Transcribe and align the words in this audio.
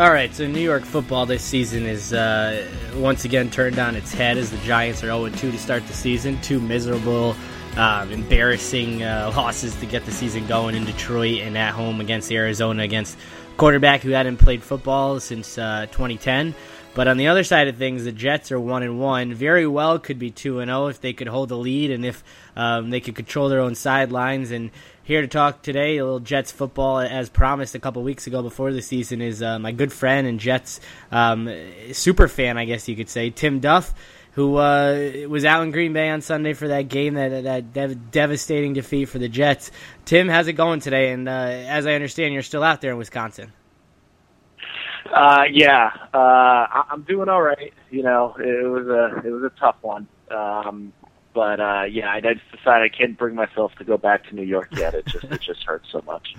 All 0.00 0.10
right, 0.10 0.34
so 0.34 0.46
New 0.46 0.62
York 0.62 0.86
football 0.86 1.26
this 1.26 1.42
season 1.42 1.84
is 1.84 2.14
uh, 2.14 2.66
once 2.94 3.26
again 3.26 3.50
turned 3.50 3.78
on 3.78 3.94
its 3.94 4.14
head 4.14 4.38
as 4.38 4.50
the 4.50 4.56
Giants 4.64 5.04
are 5.04 5.08
0 5.08 5.28
2 5.28 5.50
to 5.50 5.58
start 5.58 5.86
the 5.86 5.92
season. 5.92 6.40
Two 6.40 6.58
miserable, 6.58 7.36
um, 7.76 8.10
embarrassing 8.10 9.02
uh, 9.02 9.30
losses 9.36 9.76
to 9.76 9.84
get 9.84 10.06
the 10.06 10.10
season 10.10 10.46
going 10.46 10.74
in 10.74 10.86
Detroit 10.86 11.40
and 11.40 11.58
at 11.58 11.74
home 11.74 12.00
against 12.00 12.32
Arizona 12.32 12.82
against 12.82 13.18
quarterback 13.58 14.00
who 14.00 14.12
hadn't 14.12 14.38
played 14.38 14.62
football 14.62 15.20
since 15.20 15.58
uh, 15.58 15.84
2010. 15.90 16.54
But 16.92 17.06
on 17.06 17.16
the 17.16 17.28
other 17.28 17.44
side 17.44 17.68
of 17.68 17.76
things, 17.76 18.04
the 18.04 18.12
Jets 18.12 18.50
are 18.50 18.58
one 18.58 18.82
and 18.82 18.98
one. 18.98 19.32
Very 19.32 19.66
well 19.66 19.98
could 19.98 20.18
be 20.18 20.30
two 20.30 20.58
and 20.58 20.68
zero 20.68 20.88
if 20.88 21.00
they 21.00 21.12
could 21.12 21.28
hold 21.28 21.48
the 21.48 21.56
lead 21.56 21.90
and 21.92 22.04
if 22.04 22.24
um, 22.56 22.90
they 22.90 23.00
could 23.00 23.14
control 23.14 23.48
their 23.48 23.60
own 23.60 23.76
sidelines. 23.76 24.50
And 24.50 24.70
here 25.04 25.20
to 25.20 25.28
talk 25.28 25.62
today, 25.62 25.98
a 25.98 26.04
little 26.04 26.18
Jets 26.18 26.50
football, 26.50 26.98
as 26.98 27.28
promised 27.28 27.76
a 27.76 27.78
couple 27.78 28.02
weeks 28.02 28.26
ago 28.26 28.42
before 28.42 28.72
the 28.72 28.82
season, 28.82 29.22
is 29.22 29.40
uh, 29.40 29.60
my 29.60 29.70
good 29.70 29.92
friend 29.92 30.26
and 30.26 30.40
Jets 30.40 30.80
um, 31.12 31.48
super 31.92 32.26
fan, 32.26 32.58
I 32.58 32.64
guess 32.64 32.88
you 32.88 32.96
could 32.96 33.08
say, 33.08 33.30
Tim 33.30 33.60
Duff, 33.60 33.94
who 34.32 34.56
uh, 34.56 35.12
was 35.28 35.44
out 35.44 35.62
in 35.62 35.70
Green 35.70 35.92
Bay 35.92 36.10
on 36.10 36.22
Sunday 36.22 36.54
for 36.54 36.68
that 36.68 36.88
game, 36.88 37.14
that 37.14 37.44
that 37.44 37.72
dev- 37.72 38.10
devastating 38.10 38.72
defeat 38.72 39.04
for 39.04 39.18
the 39.18 39.28
Jets. 39.28 39.70
Tim, 40.04 40.28
how's 40.28 40.48
it 40.48 40.54
going 40.54 40.80
today? 40.80 41.12
And 41.12 41.28
uh, 41.28 41.32
as 41.32 41.86
I 41.86 41.92
understand, 41.92 42.34
you're 42.34 42.42
still 42.42 42.64
out 42.64 42.80
there 42.80 42.90
in 42.90 42.98
Wisconsin. 42.98 43.52
Uh, 45.12 45.44
yeah, 45.50 45.90
uh, 46.12 46.16
I- 46.18 46.84
I'm 46.90 47.02
doing 47.02 47.28
all 47.28 47.42
right. 47.42 47.72
You 47.90 48.02
know, 48.02 48.36
it 48.38 48.66
was 48.66 48.86
a 48.86 49.26
it 49.26 49.30
was 49.30 49.44
a 49.44 49.52
tough 49.58 49.76
one. 49.82 50.06
Um, 50.30 50.92
but 51.32 51.60
uh, 51.60 51.84
yeah, 51.90 52.10
I, 52.10 52.16
I 52.16 52.34
just 52.34 52.50
decided 52.50 52.90
I 52.92 52.96
can't 52.96 53.16
bring 53.16 53.34
myself 53.34 53.72
to 53.78 53.84
go 53.84 53.96
back 53.96 54.28
to 54.28 54.34
New 54.34 54.42
York 54.42 54.68
yet. 54.76 54.94
It 54.94 55.06
just 55.06 55.24
it 55.24 55.40
just 55.40 55.62
hurts 55.64 55.88
so 55.90 56.02
much. 56.06 56.34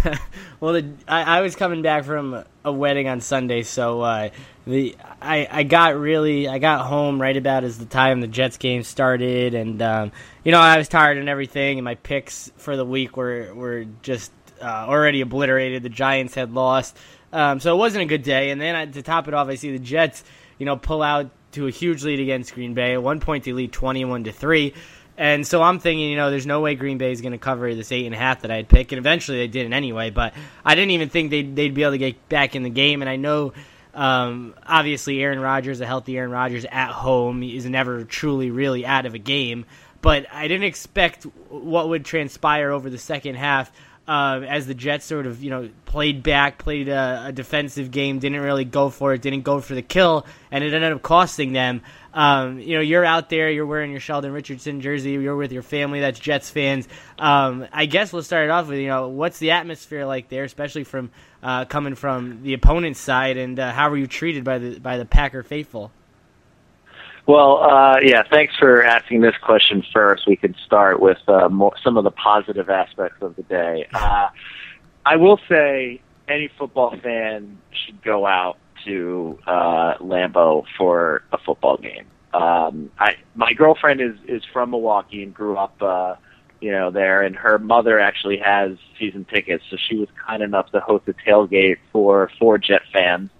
well, 0.60 0.74
the, 0.74 0.90
I, 1.06 1.38
I 1.38 1.40
was 1.42 1.56
coming 1.56 1.82
back 1.82 2.04
from 2.04 2.44
a 2.64 2.72
wedding 2.72 3.08
on 3.08 3.20
Sunday, 3.20 3.62
so 3.62 4.00
uh, 4.00 4.30
the 4.66 4.96
I, 5.20 5.48
I 5.50 5.62
got 5.64 5.96
really 5.96 6.48
I 6.48 6.58
got 6.58 6.86
home 6.86 7.20
right 7.20 7.36
about 7.36 7.64
as 7.64 7.78
the 7.78 7.84
time 7.84 8.20
the 8.20 8.26
Jets 8.26 8.56
game 8.56 8.82
started, 8.84 9.54
and 9.54 9.82
um, 9.82 10.12
you 10.44 10.52
know 10.52 10.60
I 10.60 10.78
was 10.78 10.88
tired 10.88 11.18
and 11.18 11.28
everything, 11.28 11.78
and 11.78 11.84
my 11.84 11.96
picks 11.96 12.50
for 12.56 12.76
the 12.76 12.84
week 12.86 13.16
were 13.16 13.52
were 13.54 13.84
just 14.02 14.32
uh, 14.62 14.86
already 14.88 15.20
obliterated. 15.20 15.82
The 15.82 15.88
Giants 15.90 16.34
had 16.34 16.52
lost, 16.52 16.96
um, 17.32 17.60
so 17.60 17.74
it 17.74 17.78
wasn't 17.78 18.02
a 18.02 18.06
good 18.06 18.22
day. 18.22 18.50
And 18.50 18.60
then 18.60 18.74
I, 18.74 18.86
to 18.86 19.02
top 19.02 19.28
it 19.28 19.34
off, 19.34 19.48
I 19.48 19.56
see 19.56 19.72
the 19.72 19.78
Jets, 19.78 20.22
you 20.58 20.66
know, 20.66 20.76
pull 20.76 21.02
out 21.02 21.30
to 21.52 21.66
a 21.66 21.70
huge 21.70 22.04
lead 22.04 22.20
against 22.20 22.54
Green 22.54 22.74
Bay. 22.74 22.92
At 22.94 23.02
one 23.02 23.20
point, 23.20 23.44
they 23.44 23.52
lead 23.52 23.72
twenty-one 23.72 24.24
to 24.24 24.32
three. 24.32 24.74
And 25.18 25.46
so 25.46 25.62
I'm 25.62 25.78
thinking, 25.78 26.08
you 26.08 26.16
know, 26.16 26.30
there's 26.30 26.46
no 26.46 26.62
way 26.62 26.74
Green 26.74 26.96
Bay 26.96 27.12
is 27.12 27.20
going 27.20 27.32
to 27.32 27.38
cover 27.38 27.74
this 27.74 27.92
eight 27.92 28.06
and 28.06 28.14
a 28.14 28.18
half 28.18 28.42
that 28.42 28.50
I'd 28.50 28.68
pick, 28.68 28.92
and 28.92 28.98
eventually 28.98 29.38
they 29.38 29.46
didn't 29.46 29.74
anyway. 29.74 30.08
But 30.08 30.32
I 30.64 30.74
didn't 30.74 30.92
even 30.92 31.10
think 31.10 31.30
they'd 31.30 31.54
they'd 31.54 31.74
be 31.74 31.82
able 31.82 31.92
to 31.92 31.98
get 31.98 32.28
back 32.30 32.56
in 32.56 32.62
the 32.62 32.70
game. 32.70 33.02
And 33.02 33.08
I 33.08 33.16
know, 33.16 33.52
um, 33.92 34.54
obviously, 34.66 35.22
Aaron 35.22 35.38
Rodgers, 35.38 35.82
a 35.82 35.86
healthy 35.86 36.16
Aaron 36.16 36.30
Rodgers 36.30 36.64
at 36.64 36.90
home, 36.90 37.42
is 37.42 37.66
never 37.66 38.04
truly 38.04 38.50
really 38.50 38.86
out 38.86 39.04
of 39.04 39.14
a 39.14 39.18
game. 39.18 39.66
But 40.00 40.26
I 40.32 40.48
didn't 40.48 40.64
expect 40.64 41.24
what 41.50 41.90
would 41.90 42.06
transpire 42.06 42.70
over 42.70 42.88
the 42.88 42.98
second 42.98 43.34
half. 43.34 43.70
Uh, 44.06 44.40
as 44.48 44.66
the 44.66 44.74
Jets 44.74 45.06
sort 45.06 45.26
of 45.26 45.44
you 45.44 45.50
know 45.50 45.70
played 45.84 46.24
back, 46.24 46.58
played 46.58 46.88
a, 46.88 47.26
a, 47.28 47.32
defensive 47.32 47.92
game, 47.92 48.18
didn't 48.18 48.40
really 48.40 48.64
go 48.64 48.90
for 48.90 49.14
it, 49.14 49.22
didn't 49.22 49.42
go 49.42 49.60
for 49.60 49.76
the 49.76 49.82
kill, 49.82 50.26
and 50.50 50.64
it 50.64 50.74
ended 50.74 50.92
up 50.92 51.02
costing 51.02 51.52
them. 51.52 51.82
Um, 52.12 52.58
you 52.58 52.74
know, 52.74 52.80
you're 52.80 53.04
out 53.04 53.30
there, 53.30 53.48
you're 53.48 53.64
wearing 53.64 53.92
your 53.92 54.00
Sheldon 54.00 54.32
Richardson 54.32 54.80
jersey, 54.80 55.12
you're 55.12 55.36
with 55.36 55.52
your 55.52 55.62
family 55.62 56.00
that's 56.00 56.18
Jets 56.18 56.50
fans. 56.50 56.88
Um, 57.16 57.68
I 57.72 57.86
guess 57.86 58.12
we'll 58.12 58.24
start 58.24 58.44
it 58.44 58.50
off 58.50 58.66
with 58.66 58.78
you 58.78 58.88
know 58.88 59.06
what's 59.08 59.38
the 59.38 59.52
atmosphere 59.52 60.04
like 60.04 60.28
there, 60.28 60.42
especially 60.42 60.82
from 60.82 61.10
uh, 61.40 61.66
coming 61.66 61.94
from 61.94 62.42
the 62.42 62.54
opponent's 62.54 62.98
side, 62.98 63.36
and 63.36 63.58
uh, 63.60 63.70
how 63.70 63.88
were 63.88 63.96
you 63.96 64.08
treated 64.08 64.42
by 64.42 64.58
the 64.58 64.80
by 64.80 64.98
the 64.98 65.04
Packer 65.04 65.44
faithful? 65.44 65.92
Well, 67.26 67.62
uh, 67.62 68.00
yeah, 68.02 68.24
thanks 68.28 68.54
for 68.58 68.82
asking 68.82 69.20
this 69.20 69.36
question 69.42 69.84
first. 69.92 70.26
We 70.26 70.36
could 70.36 70.56
start 70.66 71.00
with 71.00 71.18
uh, 71.28 71.48
more, 71.48 71.72
some 71.82 71.96
of 71.96 72.04
the 72.04 72.10
positive 72.10 72.68
aspects 72.68 73.22
of 73.22 73.36
the 73.36 73.42
day. 73.44 73.86
Uh, 73.94 74.28
I 75.06 75.16
will 75.16 75.38
say 75.48 76.00
any 76.26 76.50
football 76.58 76.96
fan 77.00 77.58
should 77.70 78.02
go 78.02 78.26
out 78.26 78.58
to 78.84 79.38
uh, 79.46 79.94
Lambeau 79.98 80.64
for 80.76 81.22
a 81.32 81.38
football 81.38 81.76
game. 81.76 82.06
Um, 82.34 82.90
I, 82.98 83.16
my 83.34 83.52
girlfriend 83.52 84.00
is 84.00 84.14
is 84.26 84.42
from 84.52 84.70
Milwaukee 84.70 85.22
and 85.22 85.34
grew 85.34 85.56
up, 85.56 85.80
uh, 85.80 86.16
you 86.60 86.72
know, 86.72 86.90
there, 86.90 87.22
and 87.22 87.36
her 87.36 87.58
mother 87.58 88.00
actually 88.00 88.38
has 88.38 88.78
season 88.98 89.26
tickets, 89.26 89.62
so 89.70 89.76
she 89.76 89.96
was 89.96 90.08
kind 90.26 90.42
enough 90.42 90.70
to 90.72 90.80
host 90.80 91.06
a 91.08 91.12
tailgate 91.12 91.76
for 91.92 92.30
four 92.38 92.58
Jet 92.58 92.82
fans 92.92 93.30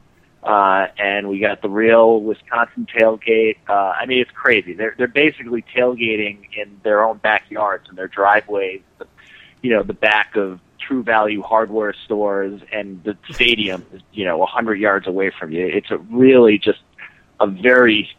uh, 0.43 0.89
and 0.99 1.29
we 1.29 1.39
got 1.39 1.63
the 1.63 1.69
real 1.69 2.21
Wisconsin 2.21 2.87
tailgate. 2.93 3.57
Uh, 3.69 3.95
I 3.99 4.07
mean, 4.07 4.21
it's 4.21 4.31
crazy. 4.33 4.73
They're 4.73 4.95
they're 4.99 5.07
basically 5.07 5.65
tailgating 5.75 6.49
in 6.57 6.81
their 6.83 7.05
own 7.05 7.19
backyards 7.19 7.89
and 7.89 7.97
their 7.97 8.09
driveways. 8.09 8.81
The, 8.99 9.07
you 9.63 9.71
know, 9.71 9.83
the 9.85 9.93
back 9.93 10.35
of 10.35 10.59
True 10.81 11.05
Value 11.05 11.43
hardware 11.43 11.95
stores, 12.05 12.61
and 12.73 13.03
the 13.05 13.17
stadium 13.31 13.87
is 13.93 14.03
you 14.13 14.25
know 14.25 14.43
a 14.43 14.47
hundred 14.47 14.81
yards 14.81 15.07
away 15.07 15.31
from 15.31 15.53
you. 15.53 15.65
It's 15.65 15.91
a 15.91 15.99
really 15.99 16.59
just 16.59 16.81
a 17.39 17.47
very 17.47 18.11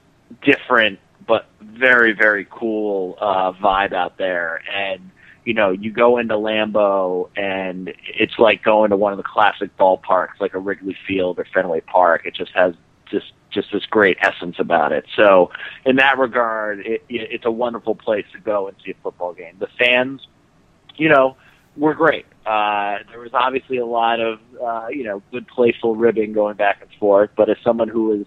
different 0.41 0.99
but 1.27 1.47
very 1.61 2.13
very 2.13 2.47
cool 2.49 3.17
uh, 3.19 3.51
vibe 3.51 3.91
out 3.91 4.17
there, 4.17 4.61
and 4.73 5.11
you 5.45 5.53
know, 5.53 5.71
you 5.71 5.91
go 5.91 6.17
into 6.17 6.35
Lambeau 6.35 7.29
and 7.35 7.93
it's 8.07 8.39
like 8.39 8.63
going 8.63 8.91
to 8.91 8.97
one 8.97 9.11
of 9.11 9.17
the 9.17 9.23
classic 9.23 9.75
ballparks, 9.77 10.39
like 10.39 10.53
a 10.53 10.59
Wrigley 10.59 10.95
Field 11.07 11.39
or 11.39 11.45
Fenway 11.53 11.81
Park. 11.81 12.25
It 12.25 12.35
just 12.35 12.51
has 12.53 12.75
just 13.09 13.33
just 13.49 13.71
this 13.71 13.85
great 13.85 14.17
essence 14.21 14.55
about 14.57 14.91
it. 14.91 15.05
So, 15.15 15.51
in 15.85 15.97
that 15.97 16.17
regard, 16.17 16.79
it, 16.85 17.03
it's 17.09 17.45
a 17.45 17.51
wonderful 17.51 17.95
place 17.95 18.25
to 18.33 18.39
go 18.39 18.67
and 18.67 18.77
see 18.83 18.91
a 18.91 18.95
football 19.03 19.33
game. 19.33 19.55
The 19.59 19.67
fans, 19.77 20.25
you 20.95 21.09
know, 21.09 21.37
were 21.77 21.93
great. 21.93 22.25
Uh, 22.45 22.99
there 23.09 23.19
was 23.19 23.31
obviously 23.33 23.77
a 23.77 23.85
lot 23.85 24.19
of 24.19 24.39
uh, 24.61 24.87
you 24.89 25.03
know 25.03 25.21
good 25.31 25.47
playful 25.47 25.95
ribbing 25.95 26.33
going 26.33 26.55
back 26.55 26.81
and 26.81 26.89
forth, 26.99 27.31
but 27.35 27.49
as 27.49 27.57
someone 27.63 27.87
who 27.87 28.05
was 28.05 28.25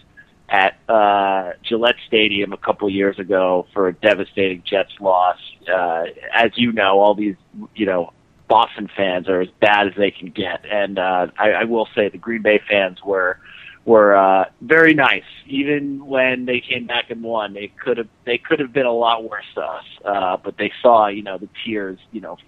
at 0.49 0.79
uh, 0.89 1.53
Gillette 1.63 1.97
Stadium 2.07 2.53
a 2.53 2.57
couple 2.57 2.89
years 2.89 3.19
ago 3.19 3.67
for 3.73 3.89
a 3.89 3.93
devastating 3.93 4.63
Jets 4.65 4.93
loss. 5.01 5.39
Uh, 5.73 6.05
as 6.33 6.53
you 6.57 6.73
know, 6.73 7.01
all 7.01 7.15
these 7.15 7.37
you 7.75 7.87
know 7.87 8.13
Boston 8.49 8.89
fans 8.97 9.29
are 9.29 9.41
as 9.41 9.49
bad 9.61 9.89
as 9.89 9.95
they 9.97 10.11
can 10.11 10.31
get, 10.31 10.65
and 10.71 10.99
uh, 10.99 11.29
I, 11.39 11.51
I 11.51 11.65
will 11.65 11.89
say 11.95 12.09
the 12.09 12.19
Green 12.19 12.43
Bay 12.43 12.61
fans 12.69 12.99
were 13.05 13.39
were 13.85 14.17
uh, 14.17 14.45
very 14.61 14.95
nice. 14.95 15.25
Even 15.47 16.05
when 16.07 16.45
they 16.45 16.61
came 16.61 16.87
back 16.87 17.11
and 17.11 17.23
won, 17.23 17.53
they 17.55 17.69
could 17.69 17.99
have 17.99 18.09
they 18.25 18.39
could 18.39 18.61
have 18.61 18.73
been 18.73 18.87
a 18.87 18.93
lot 18.93 19.29
worse 19.29 19.45
to 19.55 19.63
us. 19.63 19.85
Uh, 20.05 20.37
but 20.37 20.57
they 20.59 20.73
saw 20.81 21.09
you 21.09 21.23
know 21.23 21.39
the 21.39 21.49
tears 21.65 21.99
you 22.13 22.21
know 22.21 22.39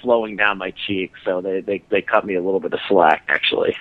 flowing 0.00 0.36
down 0.36 0.56
my 0.56 0.72
cheeks, 0.86 1.18
so 1.24 1.42
they 1.42 1.60
they 1.60 1.82
they 1.90 2.00
cut 2.00 2.24
me 2.24 2.34
a 2.34 2.42
little 2.42 2.60
bit 2.60 2.72
of 2.72 2.80
slack 2.88 3.24
actually. 3.28 3.76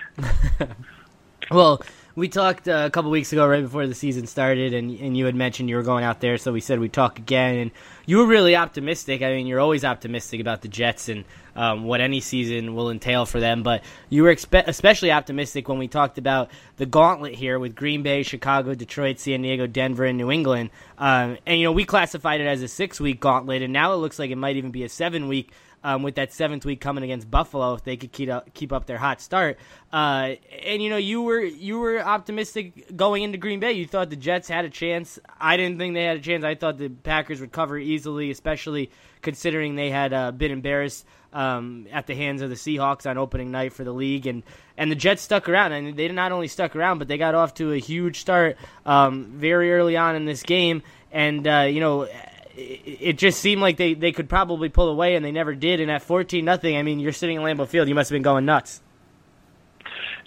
well 1.51 1.81
we 2.17 2.27
talked 2.27 2.67
uh, 2.67 2.83
a 2.87 2.89
couple 2.89 3.11
weeks 3.11 3.31
ago, 3.31 3.47
right 3.47 3.61
before 3.61 3.85
the 3.85 3.93
season 3.93 4.25
started, 4.25 4.73
and 4.73 4.99
and 4.99 5.15
you 5.15 5.25
had 5.25 5.35
mentioned 5.35 5.69
you 5.69 5.75
were 5.75 5.83
going 5.83 6.03
out 6.03 6.19
there, 6.19 6.39
so 6.39 6.51
we 6.51 6.59
said 6.59 6.79
we'd 6.79 6.91
talk 6.91 7.19
again. 7.19 7.55
And 7.55 7.71
you 8.07 8.19
were 8.19 8.25
really 8.25 8.55
optimistic. 8.55 9.21
I 9.21 9.33
mean, 9.33 9.47
you're 9.47 9.59
always 9.59 9.83
optimistic 9.83 10.39
about 10.39 10.61
the 10.61 10.69
Jets 10.69 11.09
and 11.09 11.25
um, 11.57 11.83
what 11.83 11.99
any 11.99 12.21
season 12.21 12.73
will 12.73 12.89
entail 12.89 13.25
for 13.25 13.41
them. 13.41 13.63
But 13.63 13.83
you 14.09 14.23
were 14.23 14.33
expe- 14.33 14.65
especially 14.65 15.11
optimistic 15.11 15.67
when 15.67 15.77
we 15.77 15.89
talked 15.89 16.17
about 16.17 16.49
the 16.77 16.85
gauntlet 16.85 17.35
here 17.35 17.59
with 17.59 17.75
Green 17.75 18.03
Bay, 18.03 18.23
Chicago, 18.23 18.73
Detroit, 18.73 19.19
San 19.19 19.41
Diego, 19.41 19.67
Denver, 19.67 20.05
and 20.05 20.17
New 20.17 20.31
England. 20.31 20.69
Um, 20.97 21.37
and 21.45 21.59
you 21.59 21.65
know, 21.65 21.73
we 21.73 21.83
classified 21.83 22.39
it 22.39 22.47
as 22.47 22.63
a 22.63 22.69
six 22.69 22.99
week 22.99 23.19
gauntlet, 23.19 23.61
and 23.61 23.73
now 23.73 23.93
it 23.93 23.97
looks 23.97 24.17
like 24.17 24.31
it 24.31 24.37
might 24.37 24.55
even 24.55 24.71
be 24.71 24.85
a 24.85 24.89
seven 24.89 25.27
week 25.27 25.51
um, 25.83 26.03
with 26.03 26.15
that 26.15 26.33
seventh 26.33 26.65
week 26.65 26.81
coming 26.81 27.03
against 27.03 27.29
Buffalo 27.29 27.73
if 27.73 27.83
they 27.83 27.97
could 27.97 28.11
keep 28.11 28.29
up, 28.29 28.53
keep 28.53 28.73
up 28.73 28.85
their 28.85 28.97
hot 28.97 29.21
start. 29.21 29.57
Uh, 29.93 30.35
and 30.65 30.81
you 30.81 30.89
know, 30.89 30.97
you 30.97 31.21
were 31.21 31.39
you 31.39 31.79
were 31.79 31.99
optimistic 31.99 32.95
going 32.95 33.23
into 33.23 33.37
Green 33.37 33.59
Bay. 33.59 33.73
You 33.73 33.87
thought 33.87 34.09
the 34.09 34.15
Jets 34.15 34.47
had 34.47 34.65
a 34.65 34.69
chance. 34.69 35.19
I 35.39 35.55
didn't 35.55 35.77
think 35.77 35.93
they 35.93 36.03
had 36.03 36.17
a 36.17 36.21
chance. 36.21 36.43
I 36.43 36.55
thought 36.55 36.77
the 36.77 36.89
Packers 36.89 37.39
would 37.39 37.51
cover 37.51 37.77
easily, 37.97 38.31
especially 38.31 38.91
considering 39.21 39.75
they 39.75 39.89
had 39.89 40.13
uh, 40.13 40.31
been 40.31 40.51
embarrassed 40.51 41.05
um, 41.33 41.87
at 41.91 42.07
the 42.07 42.15
hands 42.15 42.41
of 42.41 42.49
the 42.49 42.55
Seahawks 42.55 43.09
on 43.09 43.17
opening 43.17 43.51
night 43.51 43.73
for 43.73 43.83
the 43.83 43.91
league, 43.91 44.27
and 44.27 44.43
and 44.77 44.91
the 44.91 44.95
Jets 44.95 45.21
stuck 45.21 45.49
around, 45.49 45.71
and 45.73 45.97
they 45.97 46.07
not 46.09 46.31
only 46.31 46.47
stuck 46.47 46.75
around, 46.75 46.99
but 46.99 47.07
they 47.07 47.17
got 47.17 47.35
off 47.35 47.55
to 47.55 47.73
a 47.73 47.77
huge 47.77 48.19
start 48.19 48.57
um, 48.85 49.25
very 49.35 49.73
early 49.73 49.97
on 49.97 50.15
in 50.15 50.25
this 50.25 50.43
game, 50.43 50.83
and 51.11 51.47
uh, 51.47 51.67
you 51.69 51.79
know 51.79 52.07
it 52.55 53.17
just 53.19 53.39
seemed 53.39 53.61
like 53.61 53.77
they, 53.77 53.93
they 53.93 54.11
could 54.11 54.27
probably 54.27 54.69
pull 54.69 54.89
away, 54.89 55.15
and 55.15 55.23
they 55.23 55.31
never 55.31 55.53
did. 55.53 55.79
And 55.79 55.91
at 55.91 56.01
fourteen 56.01 56.45
nothing, 56.45 56.75
I 56.77 56.83
mean, 56.83 56.99
you're 56.99 57.13
sitting 57.13 57.37
in 57.37 57.43
Lambeau 57.43 57.67
Field, 57.67 57.87
you 57.87 57.95
must 57.95 58.09
have 58.09 58.15
been 58.15 58.23
going 58.23 58.45
nuts. 58.45 58.81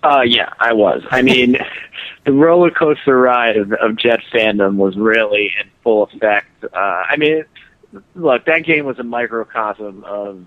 Uh, 0.02 0.22
yeah, 0.24 0.50
I 0.58 0.72
was. 0.72 1.02
I 1.10 1.22
mean, 1.22 1.56
the 2.24 2.32
roller 2.32 2.70
coaster 2.70 3.18
ride 3.18 3.56
of, 3.56 3.72
of 3.72 3.96
Jet 3.96 4.20
fandom 4.32 4.76
was 4.76 4.96
really 4.96 5.52
in 5.60 5.70
full 5.82 6.04
effect. 6.04 6.46
Uh, 6.64 6.76
I 6.76 7.16
mean, 7.16 7.44
look, 8.14 8.44
that 8.46 8.64
game 8.64 8.84
was 8.84 8.98
a 8.98 9.04
microcosm 9.04 10.04
of 10.04 10.44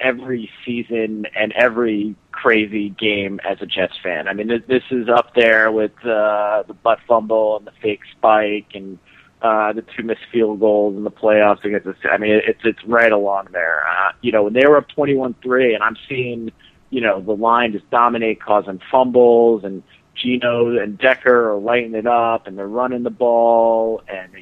every 0.00 0.50
season 0.64 1.26
and 1.34 1.52
every 1.52 2.14
crazy 2.32 2.90
game 2.90 3.40
as 3.44 3.58
a 3.60 3.66
Jets 3.66 3.94
fan. 4.02 4.28
I 4.28 4.32
mean, 4.32 4.48
this, 4.66 4.82
is 4.90 5.08
up 5.08 5.34
there 5.34 5.70
with 5.72 5.92
uh, 6.04 6.62
the 6.66 6.74
butt 6.74 6.98
fumble 7.06 7.58
and 7.58 7.66
the 7.66 7.72
fake 7.82 8.00
spike 8.16 8.72
and 8.74 8.98
uh, 9.42 9.72
the 9.72 9.82
two 9.82 10.02
missed 10.02 10.20
field 10.32 10.60
goals 10.60 10.96
in 10.96 11.04
the 11.04 11.10
playoffs 11.10 11.64
against 11.64 11.86
the. 11.86 12.10
I 12.10 12.18
mean, 12.18 12.40
it's 12.46 12.60
it's 12.64 12.82
right 12.84 13.12
along 13.12 13.48
there. 13.52 13.86
Uh, 13.86 14.12
you 14.22 14.32
know, 14.32 14.44
when 14.44 14.54
they 14.54 14.66
were 14.66 14.78
up 14.78 14.88
twenty-one-three, 14.88 15.74
and 15.74 15.82
I'm 15.82 15.96
seeing, 16.08 16.50
you 16.90 17.02
know, 17.02 17.20
the 17.20 17.32
line 17.32 17.72
just 17.72 17.88
dominate, 17.90 18.40
causing 18.40 18.80
fumbles, 18.90 19.62
and 19.62 19.82
Geno 20.14 20.78
and 20.78 20.98
Decker 20.98 21.52
are 21.52 21.58
lighting 21.58 21.94
it 21.94 22.06
up, 22.06 22.46
and 22.46 22.56
they're 22.56 22.66
running 22.66 23.02
the 23.02 23.10
ball, 23.10 24.02
and 24.08 24.32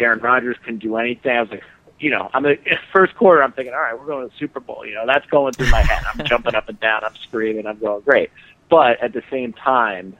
Aaron 0.00 0.20
Rodgers 0.20 0.56
can 0.64 0.78
do 0.78 0.96
anything. 0.96 1.36
I 1.36 1.42
was 1.42 1.50
like, 1.50 1.64
you 2.00 2.10
know, 2.10 2.30
I'm 2.32 2.46
a 2.46 2.56
first 2.92 3.14
quarter. 3.16 3.42
I'm 3.42 3.52
thinking, 3.52 3.74
all 3.74 3.80
right, 3.80 3.98
we're 3.98 4.06
going 4.06 4.28
to 4.28 4.32
the 4.32 4.38
Super 4.38 4.60
Bowl. 4.60 4.86
You 4.86 4.94
know, 4.94 5.06
that's 5.06 5.26
going 5.26 5.52
through 5.52 5.70
my 5.70 5.82
head. 5.82 6.02
I'm 6.14 6.26
jumping 6.26 6.54
up 6.54 6.68
and 6.68 6.78
down. 6.80 7.04
I'm 7.04 7.16
screaming. 7.16 7.66
I'm 7.66 7.78
going 7.78 8.02
great. 8.02 8.30
But 8.68 9.02
at 9.02 9.12
the 9.12 9.22
same 9.30 9.52
time, 9.52 10.16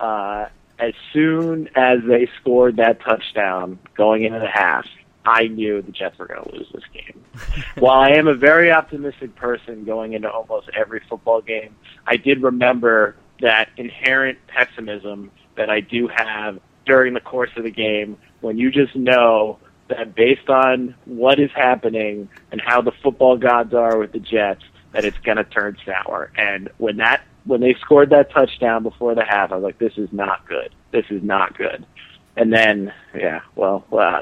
uh, 0.00 0.46
as 0.78 0.94
soon 1.12 1.68
as 1.76 2.00
they 2.06 2.28
scored 2.40 2.76
that 2.76 3.00
touchdown 3.00 3.78
going 3.96 4.24
into 4.24 4.40
the 4.40 4.48
half, 4.48 4.86
I 5.24 5.46
knew 5.46 5.80
the 5.82 5.92
Jets 5.92 6.18
were 6.18 6.26
going 6.26 6.42
to 6.42 6.52
lose 6.52 6.68
this 6.72 6.82
game. 6.92 7.24
While 7.78 8.00
I 8.00 8.10
am 8.16 8.26
a 8.26 8.34
very 8.34 8.72
optimistic 8.72 9.36
person 9.36 9.84
going 9.84 10.14
into 10.14 10.28
almost 10.28 10.68
every 10.76 11.00
football 11.08 11.40
game, 11.40 11.76
I 12.06 12.16
did 12.16 12.42
remember 12.42 13.14
that 13.40 13.68
inherent 13.76 14.38
pessimism 14.48 15.30
that 15.56 15.70
I 15.70 15.80
do 15.80 16.08
have 16.08 16.58
during 16.84 17.14
the 17.14 17.20
course 17.20 17.50
of 17.56 17.62
the 17.62 17.70
game 17.70 18.16
when 18.42 18.58
you 18.58 18.70
just 18.70 18.94
know 18.94 19.58
that 19.88 20.14
based 20.14 20.48
on 20.48 20.94
what 21.06 21.38
is 21.38 21.50
happening 21.54 22.28
and 22.50 22.60
how 22.60 22.82
the 22.82 22.92
football 23.02 23.36
gods 23.36 23.74
are 23.74 23.98
with 23.98 24.12
the 24.12 24.18
Jets, 24.18 24.62
that 24.92 25.04
it's 25.04 25.18
going 25.18 25.38
to 25.38 25.44
turn 25.44 25.76
sour. 25.84 26.30
And 26.36 26.68
when 26.78 26.98
that 26.98 27.22
when 27.44 27.60
they 27.60 27.74
scored 27.80 28.10
that 28.10 28.30
touchdown 28.30 28.82
before 28.82 29.14
the 29.14 29.24
half, 29.24 29.50
I 29.50 29.56
was 29.56 29.64
like, 29.64 29.78
this 29.78 29.94
is 29.96 30.08
not 30.12 30.46
good. 30.46 30.72
This 30.92 31.06
is 31.10 31.22
not 31.22 31.56
good. 31.58 31.84
And 32.34 32.50
then, 32.50 32.94
yeah, 33.14 33.40
well, 33.56 33.84
uh, 33.92 34.20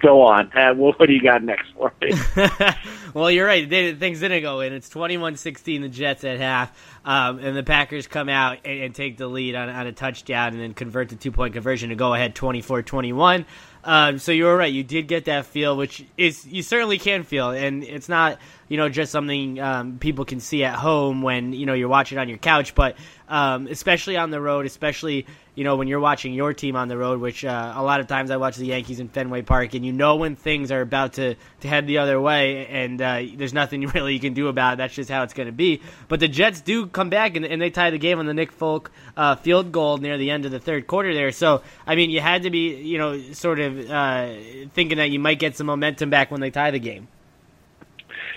go 0.00 0.22
on. 0.22 0.52
Uh, 0.56 0.72
what, 0.74 1.00
what 1.00 1.06
do 1.06 1.12
you 1.12 1.20
got 1.20 1.42
next 1.42 1.72
for 1.72 1.92
me? 2.00 2.12
well, 3.14 3.28
you're 3.28 3.46
right. 3.46 3.68
They, 3.68 3.92
things 3.92 4.20
didn't 4.20 4.42
go 4.42 4.60
in. 4.60 4.72
It's 4.72 4.88
21-16, 4.88 5.80
the 5.80 5.88
Jets 5.88 6.22
at 6.22 6.38
half, 6.38 6.70
um, 7.04 7.40
and 7.40 7.56
the 7.56 7.64
Packers 7.64 8.06
come 8.06 8.28
out 8.28 8.58
and, 8.64 8.82
and 8.84 8.94
take 8.94 9.18
the 9.18 9.26
lead 9.26 9.56
on, 9.56 9.68
on, 9.68 9.88
a 9.88 9.92
touchdown 9.92 10.52
and 10.52 10.60
then 10.60 10.74
convert 10.74 11.08
the 11.08 11.16
two-point 11.16 11.54
conversion 11.54 11.88
to 11.88 11.96
go 11.96 12.14
ahead 12.14 12.36
24-21. 12.36 13.46
Um, 13.82 14.18
so 14.20 14.30
you 14.30 14.44
were 14.44 14.56
right. 14.56 14.72
You 14.72 14.84
did 14.84 15.08
get 15.08 15.24
that 15.24 15.46
feel, 15.46 15.76
which 15.76 16.04
is 16.16 16.46
you 16.46 16.62
certainly 16.62 16.98
can 16.98 17.24
feel, 17.24 17.50
and 17.50 17.82
it's 17.82 18.08
not 18.08 18.38
you 18.68 18.76
know 18.76 18.88
just 18.88 19.12
something 19.12 19.60
um, 19.60 19.98
people 19.98 20.24
can 20.24 20.40
see 20.40 20.64
at 20.64 20.74
home 20.74 21.22
when 21.22 21.52
you 21.52 21.66
know 21.66 21.74
you're 21.74 21.88
watching 21.88 22.18
on 22.18 22.28
your 22.28 22.38
couch, 22.38 22.74
but 22.74 22.96
um, 23.28 23.66
especially 23.66 24.16
on 24.16 24.30
the 24.30 24.40
road, 24.40 24.66
especially 24.66 25.26
you 25.54 25.64
know 25.64 25.76
when 25.76 25.88
you're 25.88 26.00
watching 26.00 26.34
your 26.34 26.52
team 26.52 26.76
on 26.76 26.88
the 26.88 26.96
road, 26.96 27.20
which 27.20 27.44
uh, 27.44 27.72
a 27.76 27.82
lot 27.82 28.00
of 28.00 28.06
times 28.06 28.30
I 28.30 28.36
watch 28.36 28.56
the 28.56 28.66
Yankees 28.66 29.00
in 29.00 29.08
Fenway 29.08 29.42
Park, 29.42 29.74
and 29.74 29.84
you 29.84 29.92
know 29.92 30.16
when 30.16 30.36
things 30.36 30.70
are 30.72 30.80
about 30.80 31.14
to 31.14 31.34
to 31.60 31.68
head 31.68 31.86
the 31.86 31.98
other 31.98 32.20
way, 32.20 32.66
and 32.66 33.00
uh, 33.00 33.22
there's 33.36 33.54
nothing 33.54 33.86
really 33.94 34.14
you 34.14 34.20
can 34.20 34.34
do 34.34 34.48
about 34.48 34.74
it. 34.74 34.76
That's 34.78 34.94
just 34.94 35.10
how 35.10 35.22
it's 35.22 35.34
going 35.34 35.46
to 35.46 35.52
be. 35.52 35.80
But 36.08 36.20
the 36.20 36.28
Jets 36.28 36.60
do 36.60 36.86
come 36.86 37.10
back, 37.10 37.36
and, 37.36 37.44
and 37.44 37.60
they 37.60 37.70
tie 37.70 37.90
the 37.90 37.98
game 37.98 38.18
on 38.18 38.26
the 38.26 38.34
Nick 38.34 38.52
Folk 38.52 38.90
uh, 39.16 39.36
field 39.36 39.72
goal 39.72 39.98
near 39.98 40.18
the 40.18 40.30
end 40.30 40.44
of 40.44 40.50
the 40.50 40.60
third 40.60 40.86
quarter 40.86 41.14
there. 41.14 41.32
So 41.32 41.62
I 41.86 41.94
mean, 41.96 42.10
you 42.10 42.20
had 42.20 42.42
to 42.42 42.50
be 42.50 42.76
you 42.76 42.98
know 42.98 43.20
sort 43.32 43.60
of 43.60 43.90
uh, 43.90 44.34
thinking 44.72 44.98
that 44.98 45.10
you 45.10 45.18
might 45.18 45.38
get 45.38 45.56
some 45.56 45.66
momentum 45.66 46.10
back 46.10 46.30
when 46.30 46.40
they 46.40 46.50
tie 46.50 46.70
the 46.70 46.78
game. 46.78 47.08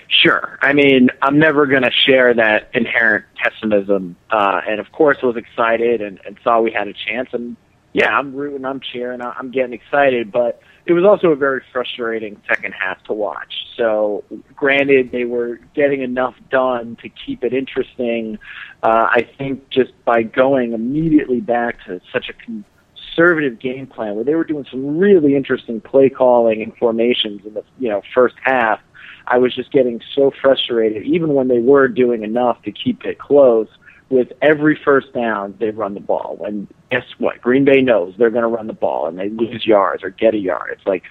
Sure. 0.08 0.58
I 0.62 0.72
mean, 0.72 1.10
I'm 1.20 1.38
never 1.38 1.66
going 1.66 1.82
to 1.82 1.90
share 1.90 2.32
that 2.34 2.70
inherent 2.72 3.26
pessimism. 3.36 4.16
Uh, 4.30 4.62
and 4.66 4.80
of 4.80 4.90
course, 4.92 5.18
was 5.22 5.36
excited 5.36 6.00
and, 6.00 6.18
and 6.24 6.38
saw 6.42 6.60
we 6.60 6.72
had 6.72 6.88
a 6.88 6.94
chance. 6.94 7.28
And 7.32 7.56
yeah, 7.92 8.16
I'm 8.16 8.34
rooting, 8.34 8.64
I'm 8.64 8.80
cheering, 8.80 9.20
I'm 9.20 9.50
getting 9.50 9.74
excited. 9.74 10.32
But 10.32 10.62
it 10.86 10.94
was 10.94 11.04
also 11.04 11.28
a 11.28 11.36
very 11.36 11.62
frustrating 11.72 12.40
second 12.48 12.72
half 12.72 13.02
to 13.04 13.12
watch. 13.12 13.52
So, 13.76 14.24
granted, 14.56 15.12
they 15.12 15.24
were 15.24 15.60
getting 15.74 16.00
enough 16.00 16.34
done 16.50 16.96
to 17.02 17.10
keep 17.10 17.44
it 17.44 17.52
interesting. 17.52 18.38
Uh, 18.82 19.08
I 19.10 19.28
think 19.36 19.68
just 19.68 19.92
by 20.06 20.22
going 20.22 20.72
immediately 20.72 21.40
back 21.40 21.84
to 21.84 22.00
such 22.10 22.30
a 22.30 22.32
conservative 22.32 23.58
game 23.58 23.86
plan 23.86 24.14
where 24.14 24.24
they 24.24 24.34
were 24.34 24.44
doing 24.44 24.64
some 24.70 24.96
really 24.96 25.36
interesting 25.36 25.82
play 25.82 26.08
calling 26.08 26.62
and 26.62 26.74
formations 26.78 27.42
in 27.44 27.52
the 27.52 27.64
you 27.78 27.90
know 27.90 28.00
first 28.14 28.36
half. 28.42 28.80
I 29.30 29.38
was 29.38 29.54
just 29.54 29.70
getting 29.72 30.00
so 30.14 30.32
frustrated, 30.40 31.04
even 31.04 31.34
when 31.34 31.48
they 31.48 31.60
were 31.60 31.88
doing 31.88 32.22
enough 32.22 32.62
to 32.62 32.72
keep 32.72 33.04
it 33.04 33.18
close. 33.18 33.68
With 34.10 34.28
every 34.40 34.74
first 34.82 35.12
down, 35.12 35.54
they 35.60 35.68
run 35.68 35.92
the 35.92 36.00
ball, 36.00 36.40
and 36.46 36.66
guess 36.90 37.04
what? 37.18 37.42
Green 37.42 37.66
Bay 37.66 37.82
knows 37.82 38.14
they're 38.16 38.30
going 38.30 38.42
to 38.42 38.48
run 38.48 38.66
the 38.66 38.72
ball, 38.72 39.06
and 39.06 39.18
they 39.18 39.28
lose 39.28 39.66
yards 39.66 40.02
or 40.02 40.08
get 40.08 40.32
a 40.32 40.38
yard. 40.38 40.70
It's 40.72 40.86
like 40.86 41.02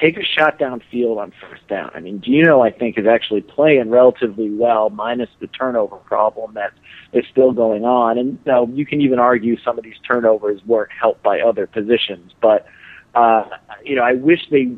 take 0.00 0.16
a 0.16 0.24
shot 0.24 0.58
downfield 0.58 1.18
on 1.18 1.32
first 1.40 1.66
down. 1.68 1.90
I 1.94 2.00
mean, 2.00 2.20
Geno, 2.20 2.60
I 2.62 2.70
think, 2.70 2.98
is 2.98 3.06
actually 3.06 3.40
playing 3.40 3.90
relatively 3.90 4.50
well, 4.50 4.90
minus 4.90 5.30
the 5.40 5.46
turnover 5.46 5.96
problem 5.96 6.54
that 6.54 6.72
is 7.12 7.24
still 7.30 7.52
going 7.52 7.84
on. 7.84 8.18
And 8.18 8.38
you, 8.44 8.52
know, 8.52 8.68
you 8.72 8.86
can 8.86 9.00
even 9.00 9.18
argue 9.18 9.56
some 9.60 9.78
of 9.78 9.84
these 9.84 9.98
turnovers 10.06 10.60
weren't 10.66 10.92
helped 10.92 11.22
by 11.22 11.40
other 11.40 11.66
positions. 11.66 12.32
But, 12.40 12.66
uh, 13.14 13.48
you 13.84 13.96
know, 13.96 14.02
I 14.02 14.14
wish 14.14 14.40
they 14.50 14.72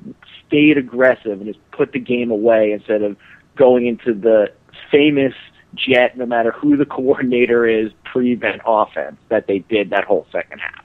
stayed 0.47 0.79
aggressive 0.79 1.41
and 1.41 1.47
just 1.47 1.71
put 1.71 1.93
the 1.93 1.99
game 1.99 2.31
away 2.31 2.73
instead 2.73 3.03
of 3.03 3.17
going 3.57 3.87
into 3.87 4.15
the 4.15 4.53
famous 4.91 5.35
jet, 5.75 6.17
no 6.17 6.27
matter 6.27 6.53
who 6.53 6.77
the 6.77 6.85
coordinator 6.87 7.67
is, 7.67 7.93
prevent 8.05 8.63
offense 8.67 9.17
that 9.29 9.47
they 9.47 9.61
did 9.61 9.91
that 9.91 10.05
whole 10.05 10.27
second 10.33 10.59
half. 10.59 10.85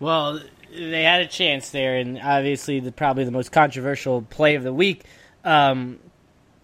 Well, 0.00 0.40
they 0.72 1.02
had 1.02 1.22
a 1.22 1.26
chance 1.26 1.70
there, 1.70 1.96
and 1.96 2.18
obviously 2.20 2.80
the 2.80 2.92
probably 2.92 3.24
the 3.24 3.30
most 3.30 3.50
controversial 3.52 4.22
play 4.22 4.54
of 4.54 4.62
the 4.62 4.72
week. 4.72 5.04
Um, 5.44 5.98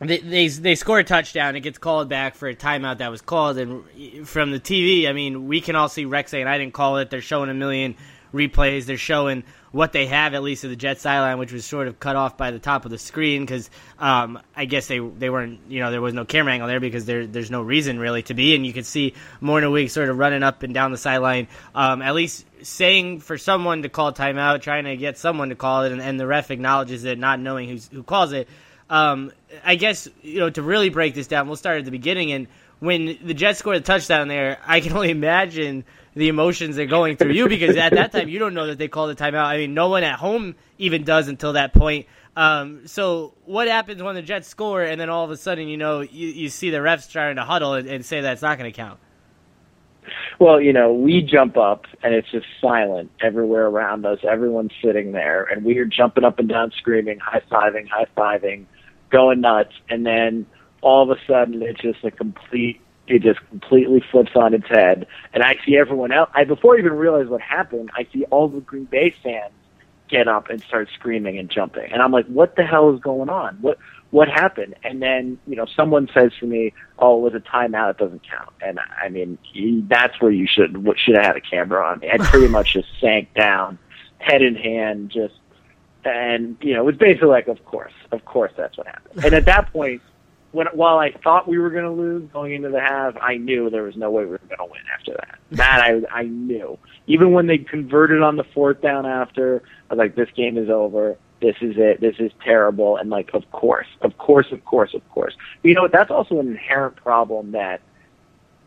they, 0.00 0.19
they 0.19 0.49
they 0.49 0.75
score 0.75 0.99
a 0.99 1.05
touchdown. 1.05 1.56
It 1.56 1.61
gets 1.61 1.79
called 1.79 2.09
back 2.09 2.35
for 2.35 2.49
a 2.49 2.55
timeout 2.55 2.99
that 2.99 3.11
was 3.11 3.23
called, 3.23 3.59
and 3.59 4.29
from 4.29 4.50
the 4.50 4.61
TV, 4.61 5.09
I 5.09 5.12
mean, 5.12 5.47
we 5.47 5.61
can 5.61 5.77
all 5.77 5.88
see 5.88 6.05
Rex 6.05 6.31
saying, 6.31 6.47
"I 6.47 6.59
didn't 6.59 6.75
call 6.75 6.99
it." 6.99 7.10
They're 7.10 7.20
showing 7.20 7.49
a 7.49 7.55
million 7.55 7.96
replays. 8.34 8.84
They're 8.84 8.98
showing 8.98 9.44
what 9.70 9.93
they 9.93 10.06
have 10.06 10.34
at 10.34 10.43
least 10.43 10.64
of 10.64 10.70
the 10.70 10.76
Jet 10.76 11.00
sideline, 11.00 11.38
which 11.38 11.53
was 11.53 11.64
sort 11.64 11.88
of 11.88 11.98
cut 11.98 12.17
off 12.17 12.36
by 12.36 12.50
the 12.50 12.58
top 12.58 12.84
of 12.84 12.91
the 12.91 12.98
screen 12.98 13.43
because 13.43 13.70
um, 13.98 14.38
I 14.55 14.67
guess 14.67 14.88
they 14.88 14.98
they 14.98 15.31
weren't 15.31 15.60
you 15.69 15.81
know 15.81 15.91
there 15.91 16.00
was 16.00 16.14
no 16.14 16.24
camera 16.24 16.53
angle 16.53 16.69
there 16.69 16.81
because 16.81 17.06
there 17.06 17.26
there's 17.26 17.50
no 17.50 17.62
reason 17.62 17.98
really 17.98 18.22
to 18.24 18.34
be, 18.34 18.55
and 18.55 18.67
you 18.67 18.72
could 18.72 18.86
see 18.86 19.14
Week 19.41 19.91
sort 19.91 20.10
of 20.10 20.19
running 20.19 20.43
up 20.43 20.62
and 20.62 20.74
down 20.74 20.93
the 20.93 20.98
sideline, 20.98 21.48
um, 21.74 22.03
at 22.03 22.14
least 22.14 22.44
saying 22.62 23.20
for 23.20 23.38
someone 23.38 23.82
to 23.82 23.88
call 23.88 24.12
timeout, 24.12 24.62
trying 24.62 24.84
to 24.84 24.96
get 24.96 25.17
someone 25.19 25.48
to 25.48 25.55
call 25.55 25.84
it, 25.84 25.93
and, 25.93 26.00
and 26.00 26.19
the 26.19 26.26
ref 26.26 26.50
acknowledges 26.50 27.05
it, 27.05 27.19
not 27.19 27.41
knowing 27.41 27.69
who's, 27.69 27.88
who 27.88 28.03
calls 28.03 28.32
it. 28.32 28.48
Um, 28.91 29.32
I 29.64 29.76
guess 29.76 30.08
you 30.22 30.41
know 30.41 30.50
to 30.50 30.62
really 30.62 30.91
break 30.91 31.14
this 31.14 31.26
down, 31.26 31.46
we'll 31.46 31.56
start 31.56 31.79
at 31.79 31.84
the 31.84 31.91
beginning 31.91 32.32
and 32.32 32.48
when 32.84 33.19
the 33.22 33.34
Jets 33.34 33.58
scored 33.58 33.76
a 33.76 33.81
touchdown 33.81 34.29
there, 34.29 34.58
I 34.67 34.81
can 34.81 34.93
only 34.93 35.10
imagine 35.10 35.84
the 36.14 36.29
emotions 36.29 36.76
they're 36.76 36.86
going 36.86 37.17
through 37.17 37.32
you 37.32 37.48
because 37.48 37.76
at 37.76 37.93
that 37.93 38.12
time 38.12 38.29
you 38.29 38.38
don't 38.38 38.55
know 38.55 38.67
that 38.69 38.79
they 38.79 38.88
called 38.88 39.10
a 39.10 39.14
timeout. 39.14 39.44
I 39.44 39.58
mean, 39.58 39.74
no 39.74 39.88
one 39.88 40.05
at 40.05 40.19
home 40.19 40.55
even 40.79 41.05
does 41.05 41.29
until 41.29 41.55
that 41.55 41.72
point. 41.72 42.06
Um, 42.36 42.86
so 42.86 43.34
what 43.44 43.69
happens 43.69 44.03
when 44.03 44.14
the 44.14 44.22
Jets 44.22 44.48
score 44.48 44.82
and 44.82 45.00
then 45.00 45.08
all 45.08 45.24
of 45.24 45.31
a 45.31 45.36
sudden 45.36 45.69
you 45.69 45.76
know 45.76 46.00
you, 46.00 46.29
you 46.29 46.48
see 46.48 46.70
the 46.70 46.79
refs 46.79 47.10
trying 47.10 47.36
to 47.36 47.44
huddle 47.44 47.74
and, 47.74 47.88
and 47.88 48.05
say 48.05 48.20
that's 48.20 48.43
not 48.43 48.58
going 48.58 48.70
to 48.70 48.76
count? 48.76 48.98
Well, 50.38 50.60
you 50.60 50.72
know, 50.72 50.93
we 50.93 51.22
jump 51.22 51.56
up 51.56 51.86
and 52.03 52.12
it's 52.14 52.31
just 52.31 52.46
silent 52.60 53.10
everywhere 53.20 53.67
around 53.67 54.05
us. 54.05 54.19
Everyone's 54.29 54.72
sitting 54.84 55.12
there 55.12 55.44
and 55.44 55.64
we 55.64 55.79
are 55.79 55.84
jumping 55.84 56.24
up 56.24 56.38
and 56.38 56.48
down, 56.48 56.72
screaming, 56.76 57.19
high 57.20 57.43
fiving, 57.50 57.88
high 57.88 58.06
fiving, 58.17 58.67
going 59.10 59.41
nuts, 59.41 59.72
and 59.88 60.05
then 60.05 60.46
all 60.84 61.10
of 61.10 61.17
a 61.17 61.20
sudden 61.26 61.62
it's 61.62 61.81
just 61.81 62.05
a 62.05 62.10
complete 62.10 62.81
it 63.06 63.22
just 63.22 63.41
completely 63.48 64.03
flips 64.10 64.32
on 64.34 64.55
its 64.55 64.67
head. 64.67 65.06
And 65.34 65.43
I 65.43 65.56
see 65.67 65.76
everyone 65.76 66.12
else. 66.12 66.31
I 66.34 66.44
before 66.44 66.76
I 66.76 66.79
even 66.79 66.93
realize 66.93 67.26
what 67.26 67.41
happened, 67.41 67.91
I 67.94 68.06
see 68.12 68.24
all 68.31 68.48
the 68.48 68.60
Green 68.60 68.84
Bay 68.84 69.14
fans 69.22 69.53
get 70.08 70.29
up 70.29 70.48
and 70.48 70.60
start 70.62 70.88
screaming 70.94 71.38
and 71.38 71.50
jumping. 71.50 71.91
And 71.93 72.00
I'm 72.00 72.12
like, 72.12 72.26
what 72.26 72.56
the 72.56 72.62
hell 72.62 72.94
is 72.94 73.00
going 73.00 73.29
on? 73.29 73.56
What 73.60 73.79
what 74.10 74.29
happened? 74.29 74.74
And 74.84 75.03
then 75.03 75.38
you 75.46 75.56
know, 75.56 75.67
someone 75.74 76.08
says 76.14 76.32
to 76.41 76.46
me, 76.46 76.72
"Oh, 76.98 77.19
it 77.19 77.32
was 77.32 77.34
a 77.34 77.44
timeout. 77.44 77.91
It 77.91 77.98
doesn't 77.98 78.22
count." 78.29 78.50
And 78.62 78.79
I 79.03 79.08
mean, 79.08 79.38
that's 79.88 80.20
where 80.20 80.31
you 80.31 80.46
should 80.46 80.72
should 80.96 81.17
have 81.17 81.26
had 81.26 81.36
a 81.36 81.41
camera 81.41 81.86
on 81.86 82.00
me. 82.00 82.10
I 82.10 82.19
pretty 82.19 82.48
much 82.48 82.74
just 82.74 82.88
sank 83.00 83.34
down, 83.34 83.79
head 84.19 84.41
in 84.41 84.55
hand, 84.55 85.10
just 85.10 85.34
and 86.05 86.56
you 86.60 86.74
know, 86.74 86.81
it 86.81 86.84
was 86.84 86.96
basically 86.96 87.29
like, 87.29 87.48
of 87.48 87.64
course, 87.64 87.93
of 88.12 88.24
course, 88.24 88.53
that's 88.56 88.79
what 88.79 88.86
happened. 88.86 89.24
And 89.24 89.34
at 89.34 89.46
that 89.46 89.72
point 89.72 90.00
when 90.55 90.69
while 90.69 90.99
I 90.99 91.11
thought 91.11 91.49
we 91.49 91.58
were 91.58 91.70
going 91.70 91.84
to 91.84 91.91
lose 91.91 92.31
going 92.32 92.55
into 92.55 92.69
the 92.69 92.81
half, 92.81 93.17
I 93.20 93.37
knew 93.37 93.69
there 93.70 93.82
was 93.82 93.96
no 93.96 94.11
way 94.11 94.25
we 94.25 94.31
were 94.31 94.39
going 94.39 94.58
to 94.58 94.65
win 94.65 94.82
after 94.96 95.13
that. 95.13 95.39
That 95.51 95.81
I 95.82 96.20
I 96.20 96.23
knew. 96.23 96.79
Even 97.06 97.32
when 97.32 97.46
they 97.49 97.58
converted 97.58 98.23
on 98.23 98.37
the 98.37 98.44
fourth 98.44 98.81
down 98.81 99.05
after, 99.05 99.63
I 99.91 99.94
was 99.94 99.99
like, 99.99 100.15
this 100.15 100.29
game 100.37 100.56
is 100.56 100.70
over. 100.70 101.19
This 101.41 101.56
is 101.61 101.75
it. 101.77 102.01
This 102.01 102.15
is 102.20 102.31
terrible. 102.43 102.96
And 102.96 103.11
like, 103.11 103.31
of 103.34 103.51
course, 103.51 103.89
of 104.01 104.17
course, 104.17 104.46
of 104.53 104.65
course, 104.65 104.94
of 104.94 105.06
course. 105.11 105.34
But 105.61 105.69
you 105.69 105.75
know 105.75 105.82
what? 105.82 105.93
That's 105.93 106.11
also 106.11 106.39
an 106.39 106.46
inherent 106.46 106.96
problem 106.96 107.53
that 107.53 107.81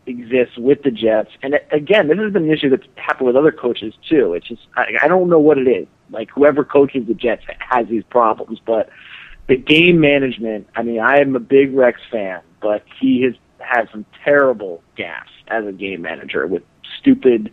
exists 0.06 0.58
with 0.58 0.82
the 0.82 0.90
Jets. 0.90 1.30
And 1.42 1.58
again, 1.72 2.08
this 2.08 2.18
has 2.18 2.32
been 2.32 2.44
an 2.44 2.50
issue 2.50 2.68
that's 2.68 2.86
happened 2.96 3.28
with 3.28 3.36
other 3.36 3.52
coaches 3.52 3.94
too. 4.08 4.34
It's 4.34 4.46
just 4.46 4.62
I, 4.76 4.86
I 5.02 5.08
don't 5.08 5.30
know 5.30 5.40
what 5.40 5.56
it 5.56 5.68
is. 5.68 5.86
Like 6.10 6.30
whoever 6.30 6.64
coaches 6.64 7.06
the 7.06 7.14
Jets 7.14 7.44
has 7.58 7.88
these 7.88 8.04
problems, 8.04 8.60
but 8.64 8.90
the 9.48 9.56
game 9.56 10.00
management. 10.00 10.68
I 10.76 10.82
mean, 10.82 11.00
I 11.00 11.18
am 11.18 11.34
a 11.34 11.40
big 11.40 11.74
Rex 11.74 12.00
fan, 12.10 12.40
but 12.60 12.84
he 13.00 13.22
has 13.22 13.34
had 13.58 13.88
some 13.90 14.06
terrible 14.24 14.82
gaffes 14.96 15.24
as 15.48 15.66
a 15.66 15.72
game 15.72 16.02
manager 16.02 16.46
with 16.46 16.62
stupid 17.00 17.52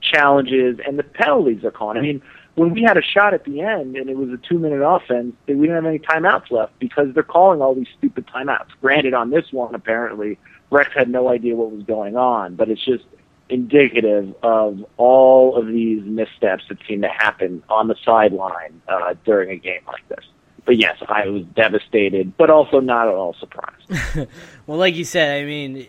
challenges 0.00 0.78
and 0.86 0.98
the 0.98 1.02
penalties 1.02 1.60
they're 1.62 1.70
calling. 1.70 1.96
I 1.98 2.00
mean, 2.00 2.22
when 2.54 2.72
we 2.74 2.82
had 2.82 2.96
a 2.96 3.02
shot 3.02 3.32
at 3.32 3.44
the 3.44 3.60
end 3.60 3.96
and 3.96 4.10
it 4.10 4.16
was 4.16 4.28
a 4.30 4.36
two 4.36 4.58
minute 4.58 4.82
offense, 4.82 5.34
we 5.46 5.54
didn't 5.54 5.74
have 5.76 5.86
any 5.86 5.98
timeouts 6.00 6.50
left 6.50 6.78
because 6.78 7.14
they're 7.14 7.22
calling 7.22 7.62
all 7.62 7.74
these 7.74 7.88
stupid 7.96 8.26
timeouts. 8.26 8.68
Granted, 8.80 9.14
on 9.14 9.30
this 9.30 9.46
one, 9.52 9.74
apparently 9.74 10.38
Rex 10.70 10.90
had 10.94 11.08
no 11.08 11.28
idea 11.28 11.54
what 11.54 11.70
was 11.70 11.84
going 11.84 12.16
on, 12.16 12.56
but 12.56 12.68
it's 12.68 12.84
just 12.84 13.04
indicative 13.48 14.34
of 14.42 14.84
all 14.96 15.56
of 15.56 15.66
these 15.66 16.02
missteps 16.04 16.64
that 16.68 16.78
seem 16.88 17.02
to 17.02 17.08
happen 17.08 17.62
on 17.68 17.88
the 17.88 17.96
sideline 18.04 18.80
uh, 18.88 19.14
during 19.24 19.50
a 19.50 19.56
game 19.56 19.80
like 19.86 20.06
this. 20.08 20.24
But 20.70 20.78
yes, 20.78 20.98
I 21.08 21.26
was 21.26 21.42
devastated, 21.56 22.36
but 22.36 22.48
also 22.48 22.78
not 22.78 23.08
at 23.08 23.14
all 23.14 23.34
surprised. 23.40 24.28
well, 24.68 24.78
like 24.78 24.94
you 24.94 25.02
said, 25.02 25.42
I 25.42 25.44
mean, 25.44 25.88